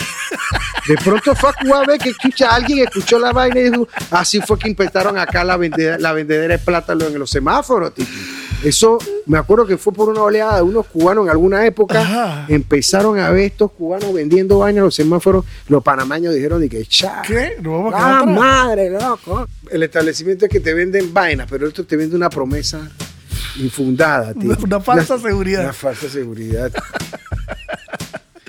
De 0.89 0.97
pronto 0.97 1.35
Facu 1.35 1.69
va 1.69 1.81
a 1.81 1.87
ver 1.87 1.99
que 1.99 2.11
escucha 2.11 2.49
alguien, 2.49 2.81
escuchó 2.81 3.19
la 3.19 3.33
vaina 3.33 3.61
y 3.61 3.71
dijo, 3.71 3.87
así 4.11 4.41
fue 4.41 4.59
que 4.59 4.69
inventaron 4.71 5.17
acá 5.19 5.45
la 5.45 5.57
vendedera, 5.57 5.99
la 5.99 6.13
vendedera 6.13 6.57
de 6.57 6.59
plátano 6.59 7.07
en 7.07 7.19
los 7.19 7.31
semáforos, 7.31 7.95
Titi. 7.95 8.11
Eso, 8.65 8.99
me 9.27 9.39
acuerdo 9.39 9.67
que 9.67 9.77
fue 9.77 9.93
por 9.93 10.09
una 10.09 10.23
oleada 10.23 10.57
de 10.57 10.63
unos 10.63 10.87
cubanos 10.87 11.25
en 11.25 11.31
alguna 11.31 11.67
época. 11.67 12.01
Ajá. 12.01 12.47
Empezaron 12.49 13.19
a 13.19 13.31
ver 13.31 13.45
estos 13.45 13.73
cubanos 13.73 14.13
vendiendo 14.15 14.59
vaina 14.59 14.79
en 14.79 14.85
los 14.85 14.95
semáforos. 14.95 15.45
Los 15.69 15.83
panameños 15.83 16.33
dijeron 16.33 16.61
de 16.61 16.69
que, 16.69 16.85
cha. 16.87 17.23
¿Qué? 17.27 17.57
Nos 17.61 17.93
vamos 17.93 17.95
a 17.95 18.21
¡Ah, 18.21 18.25
madre, 18.25 18.89
loco! 18.91 19.49
El 19.69 19.83
establecimiento 19.83 20.47
es 20.47 20.51
que 20.51 20.61
te 20.61 20.75
venden 20.75 21.13
vainas, 21.13 21.49
pero 21.51 21.67
esto 21.67 21.85
te 21.85 21.97
vende 21.97 22.15
una 22.15 22.31
promesa 22.31 22.89
infundada, 23.57 24.35
tío. 24.35 24.57
Una 24.63 24.81
falsa 24.81 25.19
seguridad. 25.19 25.63
Una 25.65 25.73
falsa 25.73 26.09
seguridad. 26.09 26.71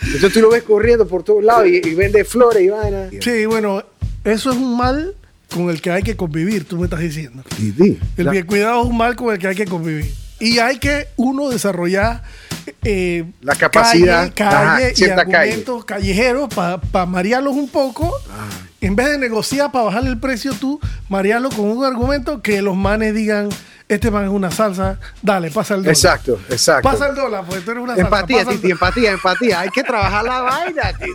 Entonces 0.02 0.34
tú 0.34 0.42
lo 0.42 0.50
ves 0.52 0.64
corriendo 0.64 1.08
por 1.08 1.24
todos 1.24 1.44
lados 1.44 1.68
y, 1.68 1.78
y 1.78 1.94
vende 1.96 2.24
flores 2.26 2.62
y 2.62 2.70
vainas. 2.70 3.10
Sí, 3.22 3.46
bueno, 3.46 3.84
eso 4.24 4.52
es 4.52 4.58
un 4.58 4.78
mal 4.78 5.16
con 5.54 5.70
el 5.70 5.82
que 5.82 5.92
hay 5.92 6.04
que 6.04 6.16
convivir, 6.16 6.66
tú 6.68 6.78
me 6.78 6.86
estás 6.86 7.00
diciendo. 7.00 7.44
Titi, 7.56 8.00
El 8.18 8.26
la- 8.26 8.32
bien 8.32 8.46
cuidado 8.46 8.82
es 8.84 8.88
un 8.90 8.98
mal 8.98 9.16
con 9.16 9.32
el 9.34 9.40
que 9.40 9.48
hay 9.48 9.56
que 9.56 9.66
convivir. 9.66 10.12
Y 10.40 10.60
hay 10.60 10.78
que 10.78 11.08
uno 11.16 11.50
desarrollar 11.50 12.24
eh, 12.84 13.24
La 13.42 13.56
capacidad, 13.56 14.32
calle, 14.34 14.34
calle 14.34 14.88
ajá, 14.88 14.92
y 14.96 15.10
argumentos 15.10 15.86
callejeros 15.86 16.50
para 16.54 17.06
marearlos 17.06 17.54
un 17.56 17.70
poco. 17.70 18.14
Ah. 18.30 18.50
En 18.82 18.96
vez 18.98 19.08
de 19.08 19.18
negociar 19.18 19.72
para 19.72 19.86
bajarle 19.86 20.10
el 20.10 20.20
precio, 20.20 20.54
tú 20.54 20.82
marearlo 21.08 21.50
con 21.50 21.66
un 21.66 21.86
argumento 21.86 22.42
que 22.42 22.62
los 22.62 22.76
manes 22.76 23.14
digan, 23.16 23.48
este 23.88 24.10
man 24.12 24.24
es 24.26 24.30
una 24.30 24.50
salsa, 24.52 25.00
dale, 25.22 25.52
pasa 25.52 25.76
el 25.76 25.82
dólar. 25.82 25.96
Exacto, 25.96 26.40
exacto. 26.50 26.90
Pasa 26.90 27.08
el 27.10 27.16
dólar, 27.16 27.44
pues 27.48 27.64
tú 27.64 27.72
eres 27.72 27.84
una 27.84 27.96
salsa. 27.96 28.06
Empatía, 28.08 28.46
Titi, 28.46 28.72
empatía, 28.72 29.12
empatía. 29.12 29.60
Hay 29.62 29.70
que 29.70 29.84
trabajar 29.84 30.24
la 30.24 30.42
vaina, 30.42 30.94
Titi. 30.94 31.12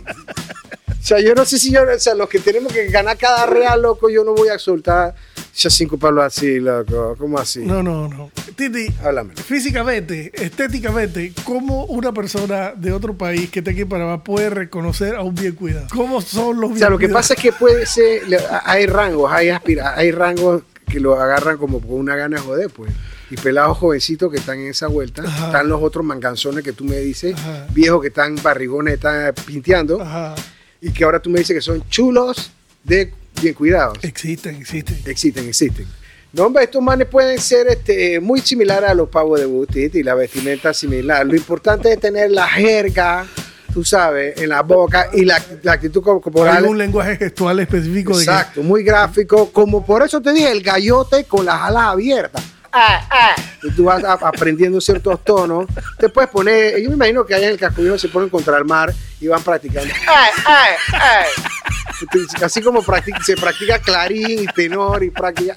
O 0.89 1.01
sea, 1.01 1.19
yo 1.21 1.33
no 1.33 1.45
sé 1.45 1.57
si 1.57 1.71
yo, 1.71 1.81
o 1.83 1.99
sea, 1.99 2.13
los 2.13 2.27
que 2.27 2.39
tenemos 2.39 2.71
que 2.73 2.87
ganar 2.87 3.17
cada 3.17 3.45
real, 3.45 3.81
loco, 3.81 4.09
yo 4.09 4.23
no 4.25 4.33
voy 4.33 4.49
a 4.49 4.59
soltar 4.59 5.15
ya 5.55 5.69
cinco 5.69 5.97
palos 5.97 6.23
así, 6.25 6.59
loco. 6.59 7.15
¿Cómo 7.17 7.39
así? 7.39 7.59
No, 7.59 7.81
no, 7.81 8.07
no. 8.09 8.29
Titi, 8.55 8.87
Háblame. 9.03 9.33
físicamente, 9.35 10.31
estéticamente, 10.33 11.33
¿cómo 11.45 11.85
una 11.85 12.11
persona 12.11 12.73
de 12.75 12.91
otro 12.91 13.17
país 13.17 13.49
que 13.49 13.59
esté 13.59 13.71
aquí 13.71 13.81
en 13.81 13.89
Panamá 13.89 14.23
puede 14.23 14.49
reconocer 14.49 15.15
a 15.15 15.21
un 15.21 15.33
bien 15.35 15.55
cuidado? 15.55 15.87
¿Cómo 15.95 16.19
son 16.21 16.59
los 16.59 16.65
O 16.65 16.73
bien 16.73 16.79
sea, 16.79 16.89
lo 16.89 16.97
que 16.97 17.05
cuidados? 17.05 17.21
pasa 17.23 17.33
es 17.35 17.39
que 17.39 17.53
puede 17.53 17.85
ser, 17.85 18.21
hay 18.65 18.85
rangos, 18.85 19.31
hay 19.31 19.49
aspira, 19.49 19.95
hay 19.95 20.11
rangos 20.11 20.63
que 20.89 20.99
lo 20.99 21.19
agarran 21.19 21.57
como 21.57 21.79
con 21.79 21.93
una 21.93 22.15
gana 22.15 22.37
de 22.37 22.43
joder, 22.43 22.69
pues. 22.69 22.91
y 23.29 23.35
pelados 23.37 23.77
jovencitos 23.77 24.31
que 24.31 24.37
están 24.39 24.59
en 24.59 24.67
esa 24.67 24.87
vuelta. 24.87 25.23
Ajá. 25.23 25.45
Están 25.47 25.69
los 25.69 25.81
otros 25.81 26.03
manganzones 26.03 26.63
que 26.63 26.73
tú 26.73 26.83
me 26.83 26.97
dices, 26.97 27.35
Ajá. 27.35 27.67
viejos 27.73 28.01
que 28.01 28.07
están 28.07 28.35
barrigones, 28.41 28.95
están 28.95 29.33
pinteando, 29.45 30.01
Ajá. 30.01 30.35
y 30.81 30.91
que 30.91 31.03
ahora 31.03 31.21
tú 31.21 31.29
me 31.29 31.39
dices 31.39 31.55
que 31.55 31.61
son 31.61 31.87
chulos 31.89 32.51
de 32.83 33.13
bien 33.41 33.53
cuidados. 33.53 33.97
Existen, 34.01 34.55
existen. 34.55 34.99
Existen, 35.05 35.47
existen. 35.47 35.87
No, 36.31 36.43
hombre, 36.45 36.63
estos 36.65 36.81
manes 36.83 37.07
pueden 37.07 37.39
ser 37.39 37.67
este, 37.69 38.19
muy 38.19 38.41
similares 38.41 38.89
a 38.89 38.93
los 38.93 39.09
pavos 39.09 39.39
de 39.39 39.47
Butit 39.47 39.95
y 39.95 40.03
la 40.03 40.13
vestimenta 40.13 40.73
similar. 40.75 41.25
Lo 41.25 41.35
importante 41.35 41.91
es 41.91 41.99
tener 41.99 42.29
la 42.29 42.47
jerga, 42.47 43.25
tú 43.73 43.83
sabes, 43.83 44.39
en 44.41 44.49
la 44.49 44.61
boca 44.61 45.07
y 45.13 45.25
la, 45.25 45.41
la 45.63 45.73
actitud 45.73 46.01
corporal. 46.03 46.63
Hay 46.63 46.69
un 46.69 46.77
lenguaje 46.77 47.17
gestual 47.17 47.59
específico 47.59 48.17
de 48.17 48.25
que 48.25 48.31
Exacto, 48.31 48.61
muy 48.63 48.83
gráfico. 48.83 49.51
Como 49.51 49.85
por 49.85 50.03
eso 50.03 50.21
te 50.21 50.31
dije, 50.33 50.51
el 50.51 50.61
gallote 50.61 51.23
con 51.25 51.45
las 51.45 51.61
alas 51.61 51.83
abiertas. 51.83 52.43
Ay, 52.71 52.99
ay. 53.09 53.43
Y 53.63 53.71
tú 53.71 53.85
vas 53.85 54.03
a- 54.03 54.13
aprendiendo 54.13 54.79
ciertos 54.79 55.23
tonos. 55.23 55.65
Te 55.97 56.07
puedes 56.09 56.29
poner, 56.29 56.79
yo 56.79 56.89
me 56.89 56.95
imagino 56.95 57.25
que 57.25 57.33
allá 57.33 57.47
en 57.47 57.53
el 57.53 57.59
casco 57.59 57.81
se 57.97 58.07
ponen 58.09 58.29
contra 58.29 58.57
el 58.57 58.65
mar 58.65 58.93
y 59.19 59.27
van 59.27 59.41
practicando. 59.41 59.91
Así 62.43 62.61
como 62.61 62.81
practica- 62.83 63.23
se 63.23 63.35
practica 63.35 63.79
clarín 63.79 64.43
y 64.43 64.45
tenor 64.47 65.03
y 65.03 65.09
práctica. 65.09 65.55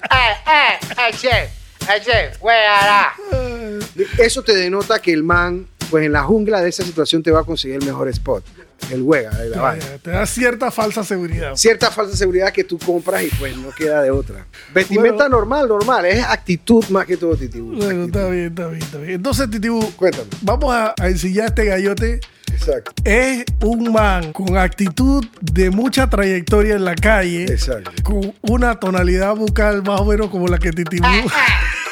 Eso 4.17 4.41
te 4.43 4.55
denota 4.55 4.99
que 4.99 5.13
el 5.13 5.23
man, 5.23 5.67
pues 5.93 6.07
en 6.07 6.11
la 6.11 6.23
jungla 6.23 6.59
de 6.59 6.69
esa 6.69 6.83
situación 6.83 7.21
te 7.21 7.29
va 7.29 7.41
a 7.41 7.43
conseguir 7.43 7.77
el 7.77 7.85
mejor 7.85 8.07
spot. 8.09 8.43
El 8.89 9.03
huega 9.03 9.29
de 9.37 9.49
la 9.51 9.61
vaina. 9.61 9.85
te 10.01 10.09
da 10.09 10.25
cierta 10.25 10.71
falsa 10.71 11.03
seguridad. 11.03 11.55
Cierta 11.55 11.91
falsa 11.91 12.17
seguridad 12.17 12.51
que 12.51 12.63
tú 12.63 12.79
compras 12.79 13.21
y 13.21 13.27
pues 13.37 13.55
no 13.55 13.69
queda 13.69 14.01
de 14.01 14.09
otra. 14.09 14.47
Vestimenta 14.73 15.25
Bueno. 15.25 15.37
normal, 15.37 15.67
normal. 15.67 16.05
Es 16.07 16.23
actitud 16.25 16.83
más 16.89 17.05
que 17.05 17.15
todo, 17.15 17.35
Titi. 17.37 17.59
Bueno, 17.59 18.05
está 18.05 18.27
bien, 18.29 18.45
está 18.47 18.67
bien, 18.69 18.81
está 18.81 18.97
bien. 18.97 19.11
Entonces, 19.11 19.51
Titibu, 19.51 19.91
Cuéntame. 19.95 20.25
vamos 20.41 20.73
a, 20.73 20.95
a 20.99 21.07
ensillar 21.09 21.45
este 21.49 21.65
gallote. 21.65 22.19
Exacto. 22.51 22.91
Es 23.03 23.45
un 23.61 23.91
man 23.93 24.33
con 24.33 24.57
actitud 24.57 25.23
de 25.41 25.69
mucha 25.69 26.09
trayectoria 26.09 26.73
en 26.75 26.85
la 26.85 26.95
calle, 26.95 27.43
Exacto. 27.45 27.91
con 28.03 28.33
una 28.41 28.79
tonalidad 28.79 29.35
vocal 29.35 29.83
más 29.83 30.01
o 30.01 30.05
menos 30.05 30.29
como 30.31 30.47
la 30.47 30.57
que 30.57 30.71
Titibu. 30.71 31.05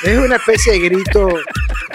Es 0.03 0.17
una 0.17 0.37
especie 0.37 0.73
de 0.73 0.79
grito 0.79 1.29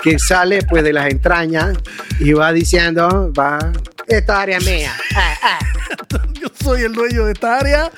que 0.06 0.20
sale 0.20 0.62
pues 0.62 0.84
de 0.84 0.92
las 0.92 1.10
entrañas 1.10 1.76
y 2.20 2.32
va 2.32 2.52
diciendo, 2.52 3.32
va, 3.36 3.58
esta 4.06 4.40
área 4.42 4.58
es 4.58 4.64
mía. 4.64 4.94
Ay, 5.16 5.34
ay. 5.42 6.20
yo 6.40 6.46
soy 6.62 6.82
el 6.82 6.92
dueño 6.92 7.24
de 7.24 7.32
esta 7.32 7.58
área 7.58 7.90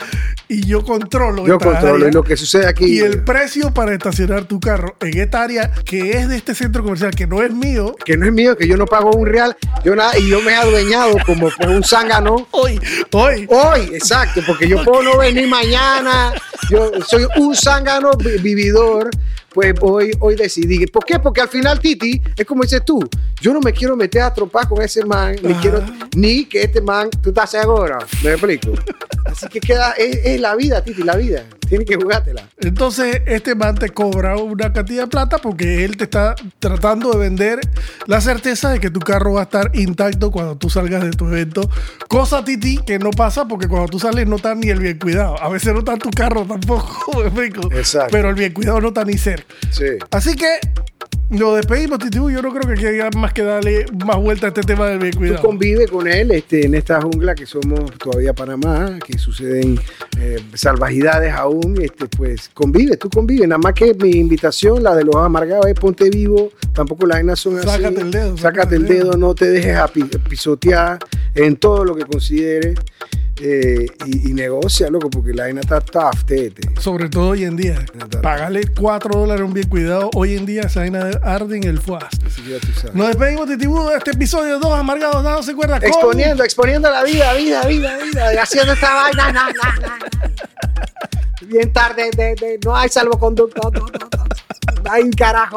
y 0.48 0.66
yo 0.66 0.82
controlo 0.82 1.46
Yo 1.46 1.54
esta 1.56 1.66
controlo 1.66 1.96
área. 1.96 2.08
y 2.08 2.12
lo 2.12 2.22
que 2.24 2.34
sucede 2.38 2.66
aquí. 2.66 2.86
Y 2.86 3.00
el 3.00 3.22
precio 3.24 3.74
para 3.74 3.92
estacionar 3.92 4.44
tu 4.44 4.58
carro 4.58 4.96
en 5.00 5.18
esta 5.20 5.42
área 5.42 5.70
que 5.84 6.12
es 6.12 6.30
de 6.30 6.36
este 6.36 6.54
centro 6.54 6.82
comercial 6.82 7.10
que 7.14 7.26
no 7.26 7.42
es 7.42 7.52
mío, 7.52 7.94
que 8.06 8.16
no 8.16 8.24
es 8.24 8.32
mío, 8.32 8.56
que 8.56 8.66
yo 8.66 8.78
no 8.78 8.86
pago 8.86 9.10
un 9.10 9.26
real, 9.26 9.54
yo 9.84 9.94
nada, 9.94 10.16
y 10.18 10.30
yo 10.30 10.40
me 10.40 10.52
he 10.52 10.56
adueñado 10.56 11.14
como 11.26 11.50
pues, 11.50 11.68
un 11.68 11.84
zángano. 11.84 12.48
hoy, 12.52 12.80
hoy, 13.12 13.46
Hoy, 13.50 13.80
exacto, 13.92 14.40
porque 14.46 14.66
yo 14.66 14.82
puedo 14.82 15.02
no 15.02 15.18
venir 15.18 15.46
mañana, 15.46 16.32
yo 16.70 16.90
soy 17.06 17.26
un 17.36 17.54
zángano 17.54 18.12
vi- 18.12 18.38
vividor, 18.38 19.10
pues 19.58 19.74
hoy, 19.80 20.10
hoy 20.20 20.36
decidí. 20.36 20.86
¿Por 20.86 21.04
qué? 21.04 21.18
Porque 21.18 21.40
al 21.40 21.48
final, 21.48 21.80
Titi, 21.80 22.22
es 22.36 22.46
como 22.46 22.62
dices 22.62 22.84
tú, 22.84 23.00
yo 23.40 23.52
no 23.52 23.60
me 23.60 23.72
quiero 23.72 23.96
meter 23.96 24.22
a 24.22 24.32
tropar 24.32 24.68
con 24.68 24.80
ese 24.80 25.04
man, 25.04 25.36
ni 25.42 25.52
Ajá. 25.52 25.60
quiero, 25.60 25.82
ni 26.16 26.44
que 26.44 26.62
este 26.62 26.80
man, 26.80 27.10
tú 27.22 27.30
estás 27.30 27.50
seguro, 27.50 27.98
me 28.22 28.30
explico. 28.30 28.72
Así 29.24 29.48
que 29.48 29.60
queda, 29.60 29.92
es, 29.92 30.24
es 30.24 30.40
la 30.40 30.54
vida, 30.54 30.82
Titi, 30.82 31.02
la 31.02 31.16
vida, 31.16 31.44
tienes 31.68 31.86
que 31.86 31.96
jugártela. 31.96 32.48
Entonces, 32.58 33.20
este 33.26 33.54
man 33.54 33.74
te 33.74 33.90
cobra 33.90 34.36
una 34.36 34.72
cantidad 34.72 35.02
de 35.02 35.08
plata 35.08 35.38
porque 35.38 35.84
él 35.84 35.96
te 35.96 36.04
está 36.04 36.34
tratando 36.60 37.10
de 37.10 37.18
vender 37.18 37.60
la 38.06 38.20
certeza 38.20 38.70
de 38.70 38.80
que 38.80 38.90
tu 38.90 39.00
carro 39.00 39.34
va 39.34 39.40
a 39.40 39.44
estar 39.44 39.70
intacto 39.74 40.30
cuando 40.30 40.56
tú 40.56 40.70
salgas 40.70 41.02
de 41.02 41.10
tu 41.10 41.26
evento. 41.26 41.68
Cosa, 42.08 42.44
Titi, 42.44 42.78
que 42.78 42.98
no 42.98 43.10
pasa 43.10 43.46
porque 43.46 43.68
cuando 43.68 43.88
tú 43.88 43.98
sales 43.98 44.26
no 44.26 44.36
está 44.36 44.54
ni 44.54 44.68
el 44.68 44.78
bien 44.78 44.98
cuidado. 44.98 45.40
A 45.42 45.48
veces 45.48 45.72
no 45.72 45.80
está 45.80 45.96
tu 45.96 46.10
carro 46.10 46.44
tampoco, 46.46 47.10
me 47.16 47.22
explico. 47.26 47.72
Exacto. 47.72 48.10
Pero 48.12 48.30
el 48.30 48.34
bien 48.34 48.52
cuidado 48.52 48.80
no 48.80 48.88
está 48.88 49.04
ni 49.04 49.18
cerca. 49.18 49.47
Sí. 49.70 49.84
Así 50.10 50.34
que 50.36 50.58
lo 51.30 51.54
despedimos, 51.56 51.98
Titi. 51.98 52.16
Yo 52.16 52.40
no 52.40 52.54
creo 52.54 52.74
que 52.74 52.86
haya 52.86 53.10
más 53.16 53.34
que 53.34 53.42
darle 53.42 53.84
más 54.06 54.16
vuelta 54.16 54.46
a 54.46 54.48
este 54.48 54.62
tema 54.62 54.86
del 54.86 54.98
bien 54.98 55.12
Tú 55.12 55.18
cuidado. 55.18 55.42
convives 55.42 55.90
con 55.90 56.08
él 56.08 56.30
este, 56.30 56.64
en 56.64 56.74
esta 56.74 57.02
jungla 57.02 57.34
que 57.34 57.44
somos 57.44 57.90
todavía 57.98 58.32
Panamá, 58.32 58.98
que 59.04 59.18
suceden 59.18 59.78
eh, 60.18 60.42
salvajidades 60.54 61.34
aún, 61.34 61.76
este, 61.82 62.06
pues 62.06 62.50
convive, 62.54 62.96
tú 62.96 63.10
convives. 63.10 63.46
Nada 63.46 63.58
más 63.58 63.74
que 63.74 63.92
mi 63.94 64.10
invitación, 64.12 64.82
la 64.82 64.96
de 64.96 65.04
los 65.04 65.16
amargados, 65.16 65.66
es 65.66 65.74
ponte 65.74 66.08
vivo, 66.08 66.50
tampoco 66.72 67.06
las 67.06 67.18
vainas 67.18 67.38
son 67.40 67.58
así. 67.58 67.68
Sácate 67.68 68.00
el 68.00 68.10
dedo, 68.10 68.38
Sácate 68.38 68.76
el 68.76 68.86
dedo, 68.86 69.12
no 69.18 69.34
te 69.34 69.50
dejes 69.50 69.78
pisotear 70.28 70.98
en 71.34 71.56
todo 71.56 71.84
lo 71.84 71.94
que 71.94 72.04
consideres 72.04 72.78
eh, 73.40 73.86
y, 74.06 74.30
y 74.30 74.32
negocia, 74.34 74.90
loco, 74.90 75.10
porque 75.10 75.32
la 75.32 75.44
vaina 75.44 75.60
está 75.60 75.80
tough, 75.80 76.24
tete. 76.26 76.68
Sobre 76.80 77.08
todo 77.08 77.30
hoy 77.30 77.44
en 77.44 77.56
día. 77.56 77.84
Pagarle 78.22 78.62
4 78.78 79.20
dólares 79.20 79.42
a 79.42 79.44
un 79.44 79.52
bien 79.54 79.68
cuidado. 79.68 80.10
Hoy 80.14 80.36
en 80.36 80.46
día 80.46 80.62
esa 80.62 80.80
vaina 80.80 81.10
arde 81.22 81.56
en 81.56 81.64
el 81.64 81.80
sabes. 81.80 82.94
Nos 82.94 83.08
despedimos, 83.08 83.48
Titibu, 83.48 83.88
de 83.88 83.96
este 83.96 84.10
episodio 84.12 84.54
de 84.54 84.60
Dos 84.60 84.72
Amargados 84.78 85.22
dándose 85.22 85.54
cuerda 85.54 85.78
con... 85.78 85.88
Exponiendo, 85.88 86.44
exponiendo 86.44 86.90
la 86.90 87.02
vida, 87.04 87.32
vida, 87.34 87.64
vida, 87.66 87.96
vida, 87.98 88.34
y 88.34 88.36
haciendo 88.36 88.72
esta 88.72 88.94
vaina, 88.94 89.32
na, 89.32 89.48
na, 89.52 89.78
na. 89.80 89.98
Bien 91.46 91.72
tarde, 91.72 92.10
de, 92.16 92.34
de- 92.34 92.58
no 92.64 92.76
hay 92.76 92.88
salvoconducto, 92.88 93.70
no, 93.70 93.80
no, 93.80 93.86
no. 93.86 94.08
No 94.84 94.92
carajo. 95.10 95.56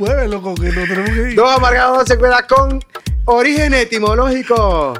Mueve, 0.00 0.28
loco, 0.28 0.54
que 0.54 0.70
no 0.70 0.82
tenemos 0.86 1.10
que 1.10 1.30
ir. 1.30 1.34
Dos 1.36 1.56
amargados 1.56 2.06
se 2.08 2.18
cuida 2.18 2.46
con 2.46 2.80
origen 3.26 3.74
etimológico 3.74 4.94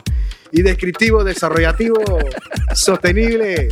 y 0.52 0.62
descriptivo, 0.62 1.24
desarrollativo, 1.24 2.02
sostenible 2.74 3.68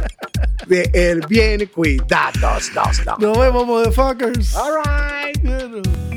de 0.67 0.91
el 0.95 1.21
bien 1.27 1.67
cuidados. 1.67 2.73
Dos, 2.75 3.05
dos. 3.05 3.19
Nos 3.19 3.39
vemos, 3.39 3.67
motherfuckers. 3.67 4.57
All 4.57 4.83
right. 4.83 6.10